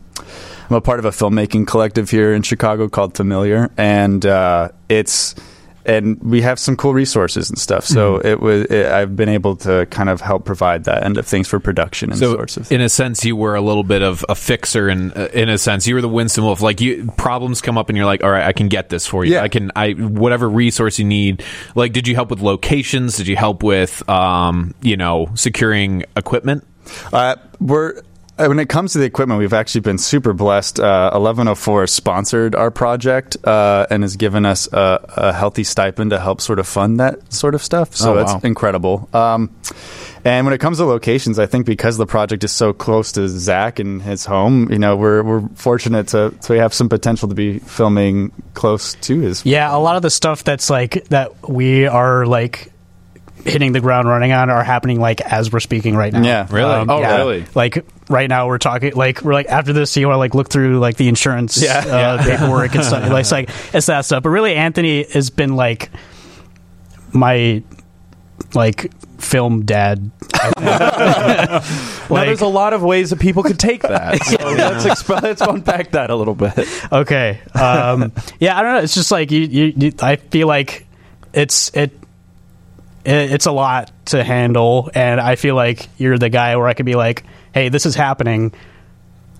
[0.69, 5.35] I'm a part of a filmmaking collective here in Chicago called Familiar, and uh, it's
[5.85, 7.85] and we have some cool resources and stuff.
[7.85, 8.27] So Mm-hmm.
[8.27, 11.47] it was it, I've been able to kind of help provide that end of things
[11.47, 12.67] for production and So, sorts of.
[12.67, 12.79] Things.
[12.79, 15.57] in a sense, you were a little bit of a fixer, and uh, in a
[15.57, 16.61] sense, you were the Winston Wolf.
[16.61, 19.23] Like, you problems come up, and you're like, "All right, I can get this for
[19.25, 19.33] you.
[19.33, 19.43] Yeah.
[19.43, 21.43] I can, I whatever resource you need."
[21.75, 23.17] Like, did you help with locations?
[23.17, 26.65] Did you help with, um, you know, securing equipment?
[27.13, 28.01] Uh, we're
[28.47, 30.79] when it comes to the equipment, we've actually been super blessed.
[30.79, 36.19] Uh, 1104 sponsored our project uh, and has given us a, a healthy stipend to
[36.19, 37.95] help sort of fund that sort of stuff.
[37.95, 38.41] So Oh, that's wow.
[38.43, 39.09] incredible.
[39.13, 39.49] Um,
[40.23, 43.27] and when it comes to locations, I think because the project is so close to
[43.27, 47.33] Zach and his home, you know, we're we're fortunate to to have some potential to
[47.35, 49.43] be filming close to his.
[49.45, 52.70] Yeah, a lot of the stuff that's like that we are like
[53.45, 56.19] hitting the ground running on are happening like as we're speaking right now.
[56.19, 56.47] Um, Yeah.
[56.49, 56.85] Really?
[56.89, 57.17] Oh, yeah.
[57.17, 57.45] really?
[57.55, 60.49] Like right now we're talking like we're like after this you want to like look
[60.49, 61.79] through like the insurance Yeah.
[61.79, 63.09] uh, paperwork and stuff.
[63.09, 64.23] Like, it's like it's that stuff.
[64.23, 65.89] But really, Anthony has been like
[67.13, 67.63] my
[68.53, 70.11] like film dad.
[70.59, 71.59] now,
[72.09, 74.19] there's a lot of ways that people could take that.
[74.31, 76.57] So let's, exp- let's unpack that a little bit.
[76.91, 77.39] okay.
[77.53, 78.81] Um, yeah, I don't know.
[78.81, 79.91] It's just like you, you, you.
[80.01, 80.87] I feel like
[81.33, 82.00] it's it, it.
[83.03, 86.85] It's a lot to handle, and I feel like you're the guy where I could
[86.85, 88.53] be like, "Hey, this is happening.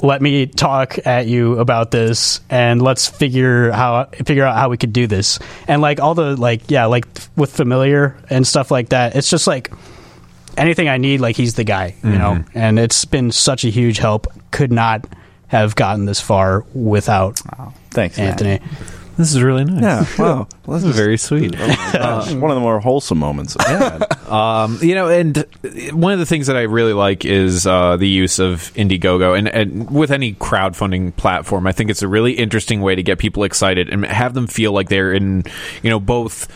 [0.01, 4.77] Let me talk at you about this, and let's figure how figure out how we
[4.77, 8.89] could do this." And like all the like, yeah, like with familiar and stuff like
[8.89, 9.15] that.
[9.15, 9.71] It's just like
[10.57, 12.17] anything I need, like he's the guy, you mm-hmm.
[12.17, 12.43] know.
[12.53, 14.27] And it's been such a huge help.
[14.51, 15.05] Could not
[15.47, 17.41] have gotten this far without
[17.91, 18.61] Thanks, man.
[19.21, 19.25] Anthony.
[19.25, 20.17] This is really nice.
[20.17, 20.47] Yeah, wow.
[20.65, 21.55] Well, This is very sweet.
[21.91, 23.55] Uh, one of the more wholesome moments.
[23.59, 23.99] Yeah.
[24.27, 25.45] Um, you know, and
[25.91, 29.47] one of the things that I really like is uh, the use of Indiegogo, and,
[29.49, 33.43] and with any crowdfunding platform, I think it's a really interesting way to get people
[33.43, 35.43] excited and have them feel like they're in,
[35.83, 36.47] you know, both.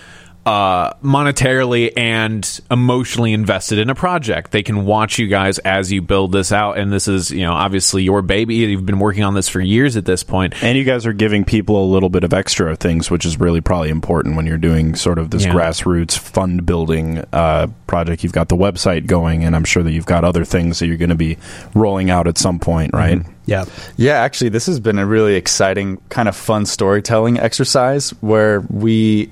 [0.46, 4.52] Uh, monetarily and emotionally invested in a project.
[4.52, 7.54] They can watch you guys as you build this out, and this is, you know,
[7.54, 8.54] obviously your baby.
[8.58, 10.54] You've been working on this for years at this point.
[10.64, 13.60] And you guys are giving people a little bit of extra things, which is really
[13.60, 15.54] probably important when you're doing sort of this Yeah.
[15.54, 18.24] grassroots fund building uh, project.
[18.24, 20.98] You've got the website going, and I'm sure that you've got other things that you're
[20.98, 21.40] going to be
[21.74, 23.20] rolling out at some point, right?
[23.48, 23.66] Yeah.
[23.98, 29.32] Yeah, actually, this has been a really exciting, kind of fun storytelling exercise where we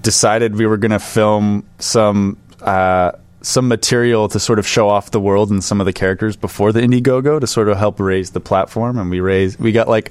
[0.00, 5.10] decided we were going to film some uh, some material to sort of show off
[5.10, 8.30] the world and some of the characters before the Indiegogo to sort of help raise
[8.30, 10.10] the platform, and we raised we got like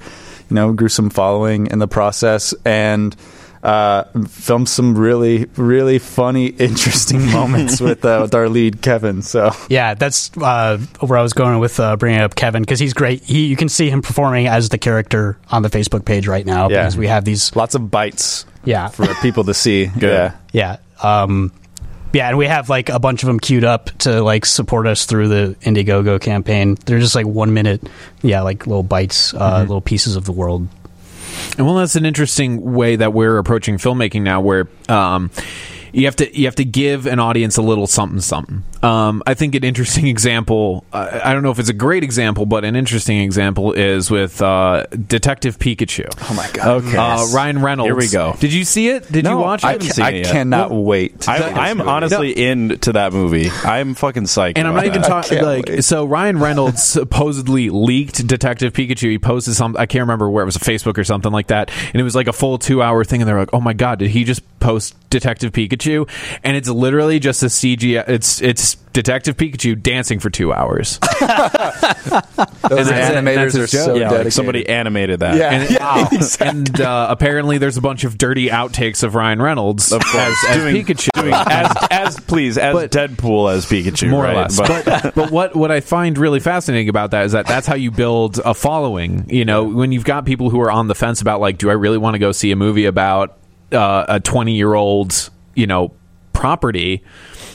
[0.50, 3.16] you know grew some following in the process and.
[3.64, 9.22] Uh, filmed some really, really funny, interesting moments with uh, with our lead Kevin.
[9.22, 12.96] So Yeah, that's uh, where I was going with uh, bringing up Kevin because he's
[12.96, 13.22] great.
[13.22, 16.70] He, you can see him performing as the character on the Facebook page right now
[16.72, 16.82] Yeah.
[16.82, 17.56] because we have these.
[17.56, 19.90] lots of bites Yeah, for people to see.
[20.00, 20.36] Yeah.
[20.52, 21.52] yeah, um,
[22.14, 25.06] yeah, and we have like a bunch of them queued up to like support us
[25.06, 26.76] through the Indiegogo campaign.
[26.86, 27.82] They're just like one minute,
[28.22, 30.68] yeah, like little bites, uh, little pieces of the world.
[31.58, 35.32] And well, that's an interesting way that we're approaching filmmaking now, where um,
[35.94, 38.64] you have to you have to give an audience a little something something.
[38.84, 40.84] Um, I think an interesting example.
[40.92, 44.42] Uh, I don't know if it's a great example, but an interesting example is with
[44.42, 46.08] uh, Detective Pikachu.
[46.30, 46.84] Oh my god.
[46.84, 46.98] Okay.
[46.98, 47.88] Uh, Ryan Reynolds.
[47.88, 48.36] Here we go.
[48.40, 49.12] Did you see it?
[49.12, 49.84] Did No, you watch I it?
[49.84, 50.32] haven't I it yet.
[50.32, 51.22] cannot wait.
[51.22, 51.90] to I, this I'm movie.
[51.90, 53.50] honestly into that movie.
[53.64, 54.54] I'm fucking psyched.
[54.58, 55.84] And I'm not even talking like wait.
[55.84, 56.06] so.
[56.06, 59.10] Ryan Reynolds supposedly leaked Detective Pikachu.
[59.12, 59.76] He posted some.
[59.78, 61.72] I can't remember where it was, a Facebook or something like that.
[61.94, 63.22] And it was like a full two hour thing.
[63.22, 66.08] And they're like, "Oh my god, did he just post Detective Pikachu?"
[66.44, 68.02] And it's literally just a CG.
[68.08, 71.00] It's it's Detective Pikachu dancing for two hours.
[72.70, 73.96] Those And animators are so.
[73.96, 74.26] Yeah, dedicated.
[74.26, 75.38] like somebody animated that.
[75.38, 76.08] Yeah.
[76.12, 80.36] And, and uh, apparently, there's a bunch of dirty outtakes of Ryan Reynolds Of as,
[80.50, 81.10] as Doing- Pikachu.
[81.22, 84.34] doing as as please as But- Deadpool as Pikachu, more right?
[84.36, 84.58] or less.
[84.58, 87.92] But, but, what what I find really fascinating about that is that that's how you
[87.92, 89.26] build a following.
[89.30, 91.74] You know, when you've got people who are on the fence about like, do I
[91.74, 93.38] really want to go see a movie about
[93.72, 95.94] uh, a twenty year old, you know,
[96.34, 97.04] property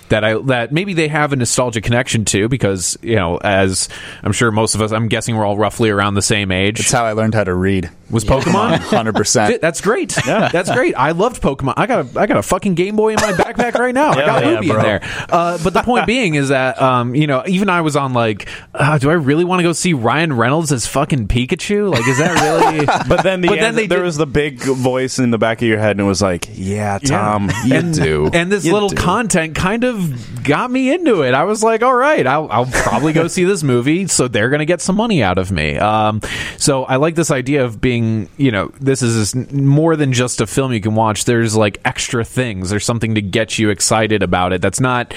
[0.08, 3.88] that I that maybe they have a nostalgic connection to because you know, as
[4.22, 6.80] I'm sure most of us, I'm guessing we're all roughly around the same age.
[6.80, 7.90] It's how I learned how to read.
[8.10, 8.78] Was Pokemon?
[8.78, 9.60] Hundred percent.
[9.60, 10.10] That's great.
[10.24, 10.94] That's great.
[10.96, 11.74] I loved Pokemon.
[11.76, 14.10] I got a I got a fucking Game Boy in my backpack right now.
[14.10, 15.00] I got yeah, Ruby in there.
[15.28, 18.48] Uh, but the point being is that um, you know even I was on like,
[18.74, 21.90] uh, do I really want to go see Ryan Reynolds as fucking Pikachu?
[21.90, 22.86] Like, is that really?
[23.08, 25.60] But then the But then they there did- was the big voice in the back
[25.62, 28.72] of your head, and it was like, "Yeah, Tom, you and, do." And this You
[28.72, 28.96] little do.
[28.96, 31.34] content kind of got me into it.
[31.34, 34.60] I was like, all right, I'll, I'll probably go see this movie, so they're going
[34.60, 35.76] to get some money out of me.
[35.76, 36.20] Um,
[36.58, 37.95] so I like this idea of being,
[38.36, 41.24] you know, this is more than just a film you can watch.
[41.24, 42.70] There's like extra things.
[42.70, 44.62] There's something to get you excited about it.
[44.62, 45.14] That's not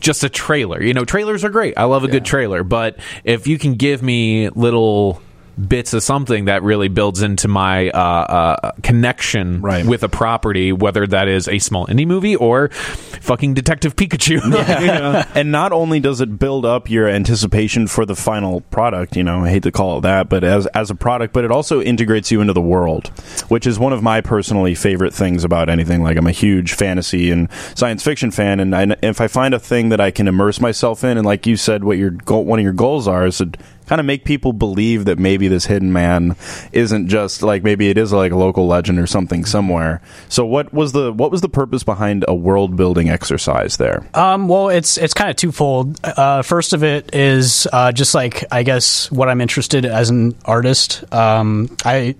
[0.00, 0.82] just a trailer.
[0.82, 1.74] You know, trailers are great.
[1.76, 5.20] I love a good trailer, but if you can give me little
[5.66, 9.84] bits of something that really builds into my uh, uh, connection Right.
[9.84, 14.40] with a property, whether that is a small indie movie or fucking Detective Pikachu.
[15.34, 19.44] and not only does it build up your anticipation for the final product, you know,
[19.44, 22.30] I hate to call it that, but as as a product, but it also integrates
[22.30, 23.08] you into the world,
[23.48, 26.02] which is one of my personally favorite things about anything.
[26.02, 29.58] Like I'm a huge fantasy and science fiction fan, and I, if I find a
[29.58, 32.58] thing that I can immerse myself in, and like you said, what your goal, one
[32.58, 33.50] of your goals are is to
[33.88, 36.36] kind of make people believe that maybe this hidden man
[36.72, 40.02] isn't just like maybe it is like a local legend or something somewhere.
[40.28, 44.06] So what was the what was the purpose behind a world building exercise there?
[44.14, 45.98] Um, well, it's it's kind of twofold.
[46.04, 50.36] Uh, first of it is uh, just like I guess what I'm interested as an
[50.44, 51.02] artist.
[51.12, 52.16] Um, I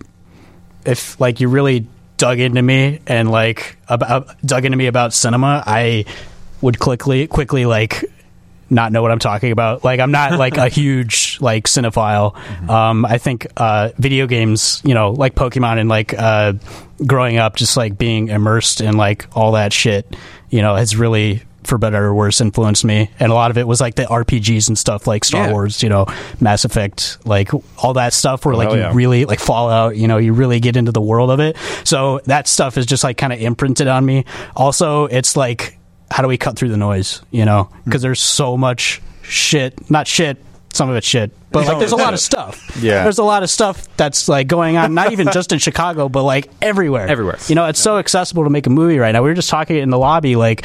[0.87, 5.63] if like you really dug into me and like about dug into me about cinema,
[5.67, 6.07] I
[6.63, 8.05] would quickly quickly like
[8.71, 9.85] not know what I'm talking about.
[9.85, 12.37] Like I'm not like a huge like cinephile.
[12.69, 16.55] Um, I think uh, video games, you know, like Pokemon and like uh,
[17.07, 20.17] growing up, just like being immersed in like all that shit,
[20.51, 23.11] you know, has really for better or worse influenced me.
[23.21, 25.53] And a lot of it was like the RPGs and stuff like Star Yeah.
[25.53, 26.07] Wars, you know,
[26.41, 28.93] Mass Effect, like all that stuff where like hell you yeah.
[28.95, 31.57] really like Fallout, you know, you really get into the world of it.
[31.85, 34.25] So that stuff is just like kind of imprinted on me.
[34.57, 35.78] Also, it's like
[36.11, 37.71] how do we cut through the noise, you know?
[37.85, 40.39] Because there's so much shit, not shit,
[40.73, 42.77] some of it's shit, but like there's a lot of stuff.
[42.81, 43.03] Yeah.
[43.03, 46.23] There's a lot of stuff that's like going on, not even just in Chicago, but
[46.23, 47.09] like everywhere.
[47.09, 47.39] Everywhere.
[47.49, 49.23] You know, it's so accessible to make a movie right now.
[49.23, 50.65] We were just talking in the lobby, like,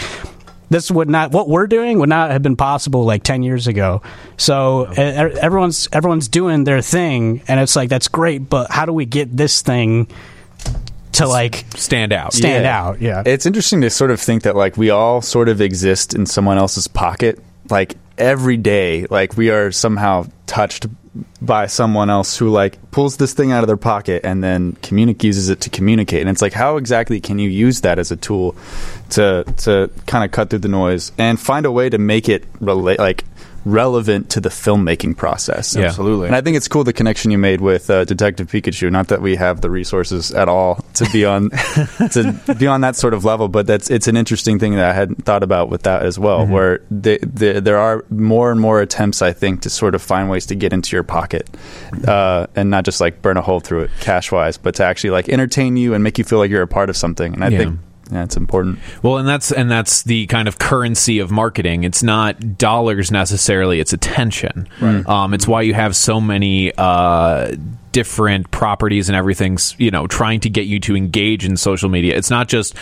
[0.70, 4.02] this would not what we're doing would not have been possible like 10 years ago
[4.38, 9.06] so everyone's everyone's doing their thing and it's like that's great but how do we
[9.06, 10.08] get this thing
[11.14, 12.34] to like Stand out.
[12.34, 12.84] stand Yeah.
[12.84, 16.14] out yeah It's interesting to sort of think that like we all sort of exist
[16.14, 17.40] in someone else's pocket.
[17.70, 20.86] Like every day, like we are somehow touched
[21.42, 25.24] by someone else who like pulls this thing out of their pocket and then communic-
[25.24, 26.22] uses it to communicate.
[26.22, 28.56] And it's like how exactly can you use that as a tool
[29.12, 32.44] to to kind of cut through the noise and find a way to make it
[32.60, 33.24] relate like
[33.66, 35.76] relevant to the filmmaking process.
[35.76, 35.86] Yeah.
[35.86, 36.28] Absolutely.
[36.28, 38.92] And I think it's cool the connection you made with uh, Detective Pikachu.
[38.92, 41.50] Not that we have the resources at all to be on
[42.12, 44.94] to be on that sort of level, but that's it's an interesting thing that I
[44.94, 46.46] hadn't thought about with that as well.
[46.46, 50.30] Where the, the, there are more and more attempts, I think, to sort of find
[50.30, 51.50] ways to get into your pocket
[52.08, 55.12] uh, and not just like burn a hole through it cash wise, but to actually
[55.12, 57.34] like entertain you and make you feel like you're a part of something.
[57.34, 57.58] And I Yeah.
[57.60, 57.80] think
[58.14, 58.78] yeah, it's important.
[59.02, 61.84] Well, and that's and that's the kind of currency of marketing.
[61.84, 64.68] It's not dollars necessarily; it's attention.
[65.08, 67.56] Um, it's why you have so many uh,
[67.92, 72.16] different properties and everything's you know trying to get you to engage in social media.
[72.16, 72.76] It's not just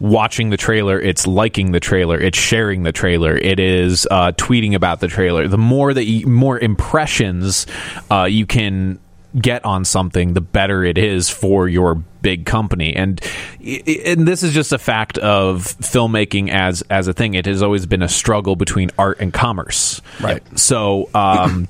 [0.00, 4.74] watching the trailer; it's liking the trailer, it's sharing the trailer, it is uh, tweeting
[4.74, 5.46] about the trailer.
[5.46, 7.68] The more that you, more impressions
[8.10, 8.98] uh, you can
[9.40, 12.94] get on something, the better it is for your big company.
[12.94, 13.20] And
[13.60, 17.34] and this is just a fact of filmmaking as as a thing.
[17.34, 20.00] It has always been a struggle between art and commerce.
[20.20, 20.42] Right.
[20.58, 21.08] So.
[21.14, 21.68] Um,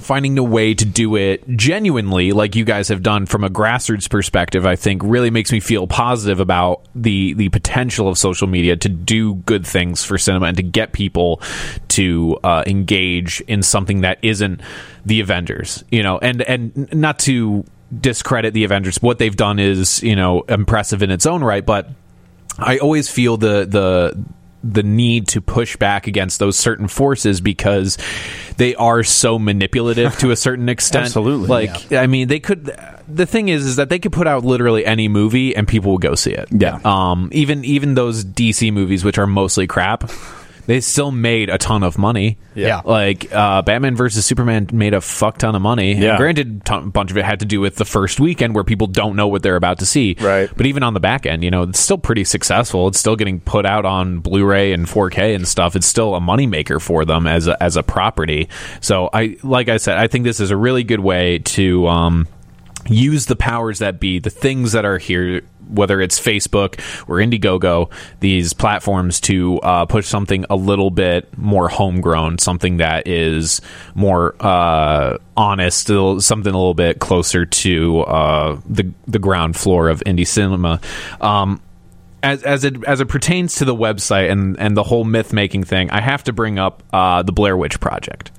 [0.00, 4.10] Finding a way to do it genuinely, like you guys have done from a grassroots
[4.10, 8.76] perspective, I think really makes me feel positive about the the potential of social media
[8.76, 11.40] to do good things for cinema and to get people
[11.88, 14.60] to uh, engage in something that isn't
[15.06, 17.64] the Avengers, you know, and and not to
[18.00, 19.00] discredit the Avengers.
[19.00, 21.88] What they've done is, you know, impressive in its own right, but
[22.58, 24.24] I always feel the the
[24.72, 27.98] the need to push back against those certain forces because
[28.56, 31.06] they are so manipulative to a certain extent.
[31.06, 32.74] Absolutely, Like I mean, they could
[33.06, 35.98] the thing is is that they could put out literally any movie and people will
[35.98, 36.48] go see it.
[36.50, 36.80] Yeah.
[36.84, 40.10] Um even even those DC movies which are mostly crap,
[40.66, 42.38] they still made a ton of money.
[42.54, 42.80] Yeah.
[42.84, 45.92] Like uh, Batman versus Superman made a fuck ton of money.
[45.92, 46.16] And Yeah.
[46.16, 49.16] granted, a bunch of it had to do with the first weekend where people don't
[49.16, 50.16] know what they're about to see.
[50.20, 50.48] Right.
[50.56, 52.88] But even on the back end, you know, it's still pretty successful.
[52.88, 55.76] It's still getting put out on Blu-ray and 4K and stuff.
[55.76, 58.48] It's still a moneymaker for them as a, as a property.
[58.80, 61.86] So I, like I said, I think this is a really good way to.
[61.88, 62.28] Um,
[62.86, 67.90] use the powers that be, the things that are here, whether it's Facebook or Indiegogo,
[68.20, 73.60] these platforms to uh, push something a little bit more homegrown, something that is
[73.94, 80.02] more uh, honest, something a little bit closer to uh, the the ground floor of
[80.06, 80.80] indie cinema.
[81.20, 81.60] Um,
[82.22, 85.64] as, as it as it pertains to the website and and the whole myth making
[85.64, 88.30] thing, I have to bring up uh, the Blair Witch Project.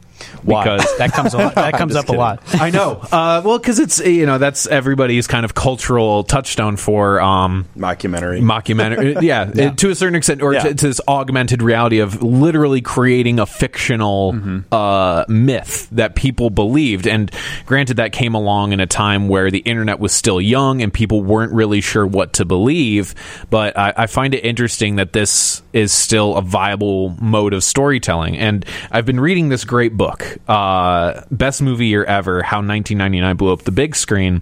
[0.44, 0.64] Why?
[0.64, 2.42] Because That comes a lot, that comes up a lot.
[2.54, 3.00] I know.
[3.12, 8.42] Uh, well, because it's you know that's everybody's kind of cultural touchstone for um, Mockumentary.
[8.42, 9.22] mockumentary.
[9.24, 10.62] yeah, it- to a certain extent, or Yeah.
[10.64, 14.60] to, to this augmented reality of literally creating a fictional Mm-hmm.
[14.74, 17.08] uh, myth that people believed.
[17.08, 17.32] And
[17.66, 21.22] granted, that came along in a time where the internet was still young and people
[21.24, 23.14] weren't really sure what to believe.
[23.50, 28.38] But I, I find it interesting that this is still a viable mode of storytelling.
[28.38, 30.05] And I've been reading this great book,
[30.48, 34.42] uh, Best Movie Year Ever How 1999 Blew Up the Big Screen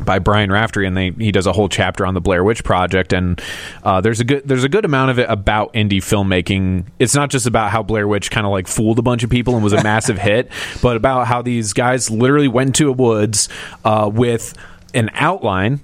[0.00, 3.12] by Brian Raftery, and they he does a whole chapter on the Blair Witch Project,
[3.12, 3.40] and
[3.82, 6.84] uh, there's a good there's a good amount of it about indie filmmaking.
[6.98, 9.54] It's not just about how Blair Witch kind of like fooled a bunch of people
[9.54, 10.50] and was a massive hit,
[10.82, 13.48] but about how these guys literally went to a woods
[13.84, 14.54] uh, with
[14.94, 15.80] an outline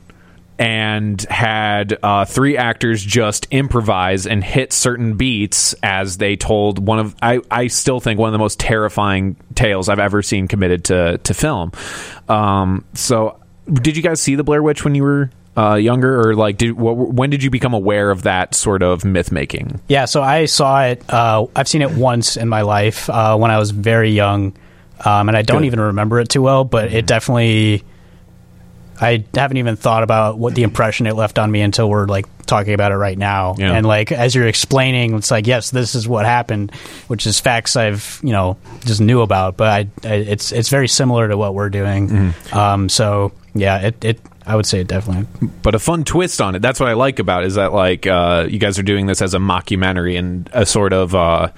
[0.59, 6.99] and had uh, three actors just improvise and hit certain beats as they told one
[6.99, 10.85] of I, I still think one of the most terrifying tales I've ever seen committed
[10.85, 11.73] to to film.
[12.29, 13.41] Um, so,
[13.73, 16.73] did you guys see the Blair Witch when you were uh, younger, or like did
[16.73, 19.81] what, when did you become aware of that sort of myth making?
[19.89, 21.03] Yeah, so I saw it.
[21.09, 24.55] Uh, I've seen it once in my life uh, when I was very young,
[25.05, 25.67] um, and I don't Good.
[25.67, 26.65] even remember it too well.
[26.65, 27.85] But it definitely,
[29.05, 32.27] I haven't even thought about what the impression it left on me until we're like
[32.47, 33.55] talking about it right now.
[33.59, 33.73] Yeah.
[33.73, 36.75] And like as you're explaining, it's like yes, this is what happened,
[37.09, 39.57] which is facts I've you know just knew about.
[39.57, 42.35] But I, I it's it's very similar to what we're doing.
[42.53, 45.27] Um, so yeah, it, it I would say it definitely.
[45.63, 46.63] but a fun twist on it.
[46.63, 49.23] That's what I like about it, is that like uh, you guys are doing this
[49.23, 51.49] as a mockumentary and a sort of uh,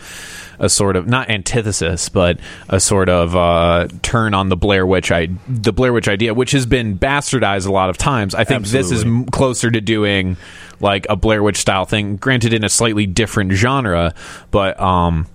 [0.58, 2.38] a sort of not antithesis, but
[2.68, 6.52] a sort of uh, turn on the Blair Witch I- the Blair Witch idea, which
[6.52, 8.34] has been bastardized a lot of times.
[8.34, 10.36] I think this is m- closer to doing
[10.80, 14.14] like a Blair Witch style thing, granted in a slightly different genre,
[14.50, 15.26] but um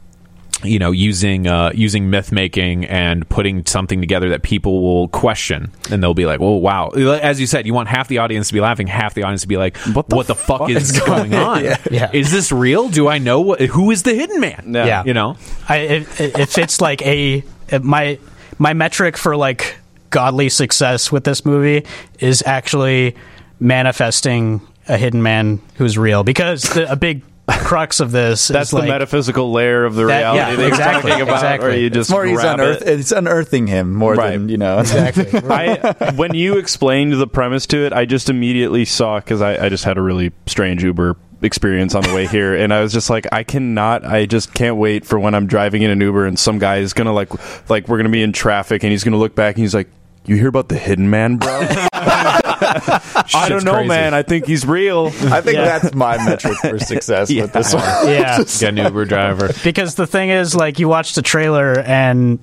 [0.63, 5.71] you know using uh, using myth making and putting something together that people will question.
[5.89, 6.89] And they'll be like oh wow.
[6.89, 8.87] As you said you want half the audience to be laughing.
[8.87, 11.61] Half the audience to be like what the, fuck, is going on?
[11.91, 12.09] Yeah.
[12.13, 12.89] is this real?
[12.89, 14.71] Do i know what, who is the hidden man?
[14.73, 14.85] Yeah.
[14.85, 15.03] Yeah.
[15.03, 15.37] you know?
[15.67, 18.19] I if, if it's like a if my
[18.57, 19.77] my metric for like
[20.09, 21.85] godly success with this movie
[22.19, 23.15] is actually
[23.59, 26.23] manifesting a hidden man who's real.
[26.23, 27.23] Because the, a big
[27.59, 30.67] crux of this That's is the like, metaphysical layer of the That- reality yeah, that
[30.67, 31.69] exactly, you're talking about, exactly.
[31.69, 32.99] where you just It's more he's grab unearth, it.
[32.99, 34.31] it's unearthing him more Right.
[34.31, 34.79] than you know.
[34.79, 39.65] exactly I when you explained the premise to it, I just immediately saw because I,
[39.65, 42.93] I just had a really strange Uber experience on the way here, and I was
[42.93, 46.25] just like, I cannot, I just can't wait for when I'm driving in an Uber
[46.27, 47.29] and some guy is gonna like,
[47.69, 49.87] like we're gonna be in traffic and he's gonna look back and he's like.
[50.25, 51.49] You hear about the hidden man, bro?
[51.93, 53.87] I don't know, crazy.
[53.87, 54.13] man.
[54.13, 55.07] I think he's real.
[55.07, 57.83] I think that's my metric for success with this one.
[58.07, 62.39] yeah get an uber driver because the thing is like you watch the trailer and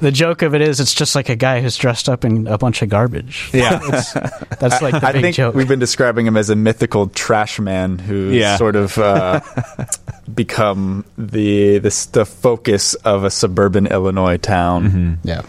[0.00, 2.58] the joke of it is it's just like a guy who's dressed up in a
[2.58, 3.78] bunch of garbage yeah
[4.58, 7.58] that's like the I big think joke we've been describing him as a mythical trash
[7.60, 8.56] man who's Yeah.
[8.56, 9.40] sort of uh,
[10.34, 15.18] become the, the the focus of a suburban Illinois town.
[15.24, 15.42] yeah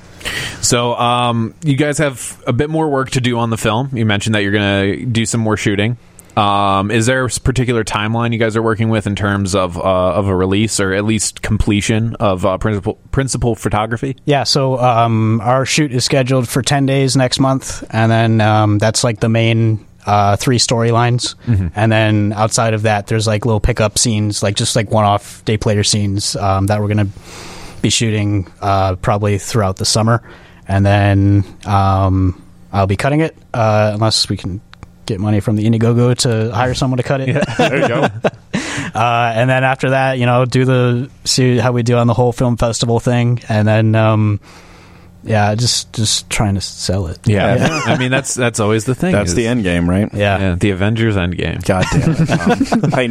[0.61, 3.89] So, um, you guys have a bit more work to do on the film.
[3.93, 5.97] You mentioned that you're going to do some more shooting.
[6.37, 9.81] Um, is there a particular timeline you guys are working with in terms of uh,
[9.81, 14.17] of a release or at least completion of uh, principal principal photography?
[14.25, 18.77] Yeah, so um, our shoot is scheduled for 10 days next month, and then um,
[18.79, 21.35] that's like the main uh, three storylines.
[21.75, 25.43] And then outside of that, there's like little pickup scenes, like just like one off
[25.45, 30.21] day player scenes um, that we're going to be shooting uh, probably throughout the summer.
[30.67, 34.59] And then um, I'll be cutting it uh, unless we can
[35.05, 37.45] get money from the Indiegogo to hire someone to cut it.
[37.57, 38.01] There you go.
[38.95, 42.13] uh, and then after that, you know, do the see how we do on the
[42.13, 44.39] whole film festival thing, and then um,
[45.25, 47.19] yeah, just just trying to sell it.
[47.25, 49.11] Yeah, I mean that's that's always the thing.
[49.11, 50.09] That's is- the end game, right?
[50.13, 50.37] yeah.
[50.39, 51.63] Yeah, the Avengers Endgame.
[51.65, 52.27] God damn it!
[52.27, 52.89] Tom.
[52.93, 53.01] I,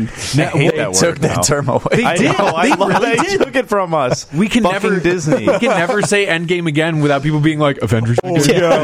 [0.42, 1.18] I hate that Took word.
[1.22, 1.42] that now.
[1.42, 2.04] term away.
[2.04, 2.38] I did.
[2.38, 2.44] know.
[2.46, 3.40] I They love really they did.
[3.40, 4.32] took it from us.
[4.32, 5.46] We can Fucking never Disney.
[5.46, 8.18] We can never say Endgame again without people being like Avengers.
[8.18, 8.60] Endgame.
[8.60, 8.82] yeah,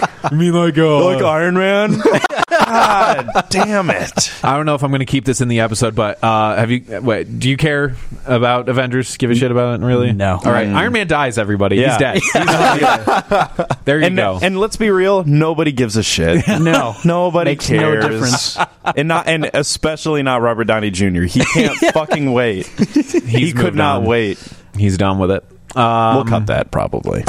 [0.00, 2.00] like, I mean, like, uh, like Iron Man.
[2.58, 4.32] God damn it!
[4.44, 6.70] I don't know if I'm going to keep this in the episode, but uh, have
[6.70, 7.00] you?
[7.02, 9.16] Wait, do you care about Avengers?
[9.16, 9.84] Give a shit about it?
[9.84, 10.12] Really?
[10.12, 10.40] No.
[10.44, 11.38] All right, Iron Man dies.
[11.38, 12.14] Everybody, Yeah.
[12.14, 12.78] he's dead.
[12.78, 14.38] He's- there you And, go.
[14.42, 16.44] and let's be real, nobody gives a shit.
[16.66, 16.96] No.
[17.04, 18.04] Nobody Makes no cares.
[18.06, 18.58] difference.
[18.96, 21.22] and not and especially not Robert Downey Jr.
[21.22, 22.66] He can't fucking wait.
[22.66, 24.04] he could not on.
[24.06, 24.38] wait.
[24.76, 25.44] he's done with it.
[25.76, 27.22] Um, we'll cut that probably.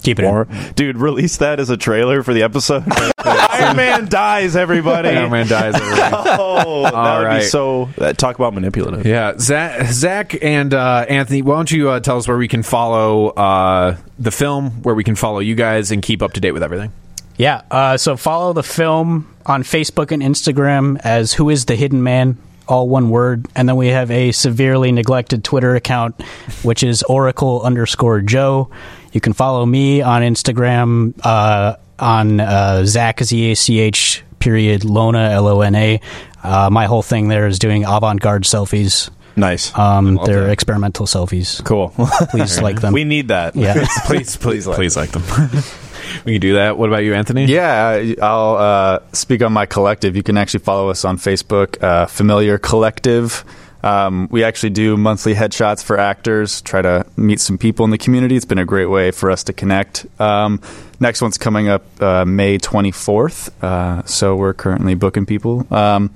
[0.00, 0.72] Keep it in.
[0.74, 2.84] Dude, release that as a trailer for the episode.
[3.18, 5.08] Iron Man dies, everybody.
[5.10, 5.74] Iron Man dies.
[5.74, 6.10] Everybody.
[6.42, 7.38] Oh, that All would right.
[7.40, 7.88] be so.
[7.98, 9.04] Uh, talk about manipulative.
[9.06, 12.62] Yeah, Zach, Zach and uh, Anthony, why don't you uh, tell us where we can
[12.62, 16.52] follow uh, the film, where we can follow you guys, and keep up to date
[16.52, 16.92] with everything.
[17.36, 17.62] Yeah.
[17.70, 22.38] Uh, so follow the film on Facebook and Instagram as Who is the Hidden Man?
[22.68, 23.46] All one word.
[23.56, 26.20] And then we have a severely neglected Twitter account,
[26.62, 28.70] which is Oracle underscore Joe.
[29.12, 34.84] You can follow me on Instagram uh, on uh, Zach, Z A C H period
[34.84, 36.00] Lona, L O N A.
[36.42, 39.10] Uh, my whole thing there is doing avant garde selfies.
[39.36, 39.76] Nice.
[39.78, 41.64] Um, they're experimental selfies.
[41.64, 41.90] cool.
[42.30, 42.92] Please like them.
[42.92, 43.54] we need that.
[43.56, 43.86] yeah.
[44.06, 45.22] Please, please, like please like them.
[46.24, 46.76] we can do that.
[46.76, 47.44] What about you, Anthony?
[47.46, 50.16] Yeah, I- I'll uh, speak on my collective.
[50.16, 53.44] You can actually follow us on Facebook, uh, Familiar Collective.
[53.82, 57.98] Um, we actually do monthly headshots for actors, try to meet some people in the
[57.98, 58.36] community.
[58.36, 60.06] It's been a great way for us to connect.
[60.20, 60.60] Um,
[60.98, 65.66] next one's coming up uh, May 24th, uh, so we're currently booking people.
[65.72, 66.14] Um,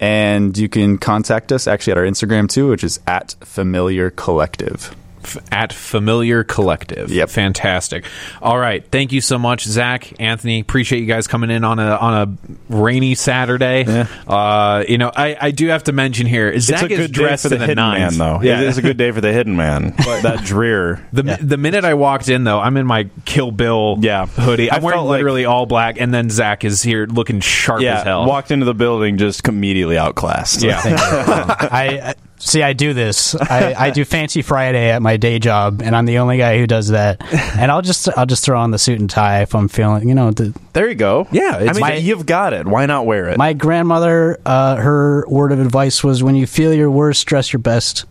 [0.00, 4.94] and you can contact us actually at our Instagram too, which is at Familiar Collective.
[5.24, 7.10] F- at Familiar Collective.
[7.10, 7.28] Yep.
[7.30, 8.04] fantastic.
[8.42, 10.60] All right, thank you so much, Zach, Anthony.
[10.60, 13.84] Appreciate you guys coming in on a on a rainy Saturday.
[13.84, 14.06] Yeah.
[14.26, 17.06] Uh, you know, I, I do have to mention here, It's Zach a good is
[17.08, 18.18] day dressed for the in a hidden nines.
[18.18, 18.42] man, though.
[18.46, 19.94] Yeah, It is a good day for the hidden man.
[20.22, 21.06] that drear.
[21.12, 24.26] The the minute I walked in though, I'm in my Kill Bill Yeah.
[24.26, 24.70] hoodie.
[24.70, 27.80] I'm I wearing felt like- literally all black, and then Zach is here looking sharp
[27.82, 28.26] Yeah, as hell.
[28.26, 30.62] walked into the building just immediately outclassed.
[30.62, 30.80] Yeah.
[30.84, 32.14] I I-
[32.44, 32.62] see.
[32.62, 33.34] I do this.
[33.40, 36.66] I, I do Fancy Friday at my day job, and I'm the only guy who
[36.66, 37.22] does that.
[37.56, 40.08] And I'll just I'll just throw on the suit and tie if I'm feeling.
[40.08, 41.28] You know, the, There you go.
[41.30, 42.66] Yeah, I mean, my- you've got it.
[42.66, 43.38] Why not wear it?
[43.38, 47.60] my grandmother, uh, her word of advice was, "When you feel your worst, dress your
[47.60, 48.06] best."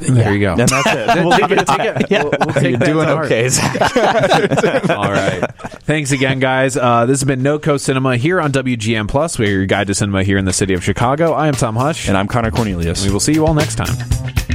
[0.00, 0.52] There you go.
[0.52, 1.24] and that's it.
[1.24, 2.22] We'll leave it at Yeah.
[2.24, 4.90] We'll take that Doing okay, Zach.
[4.90, 5.40] All right.
[5.84, 6.76] Thanks again, guys.
[6.76, 9.38] Uh, this has been No Coast Cinema here on WGN Plus.
[9.38, 11.32] We're your guide to cinema here in the city of Chicago.
[11.32, 13.04] I am Tom Hush, And I'm Connor Cornelius.
[13.04, 14.53] we will see you all next time.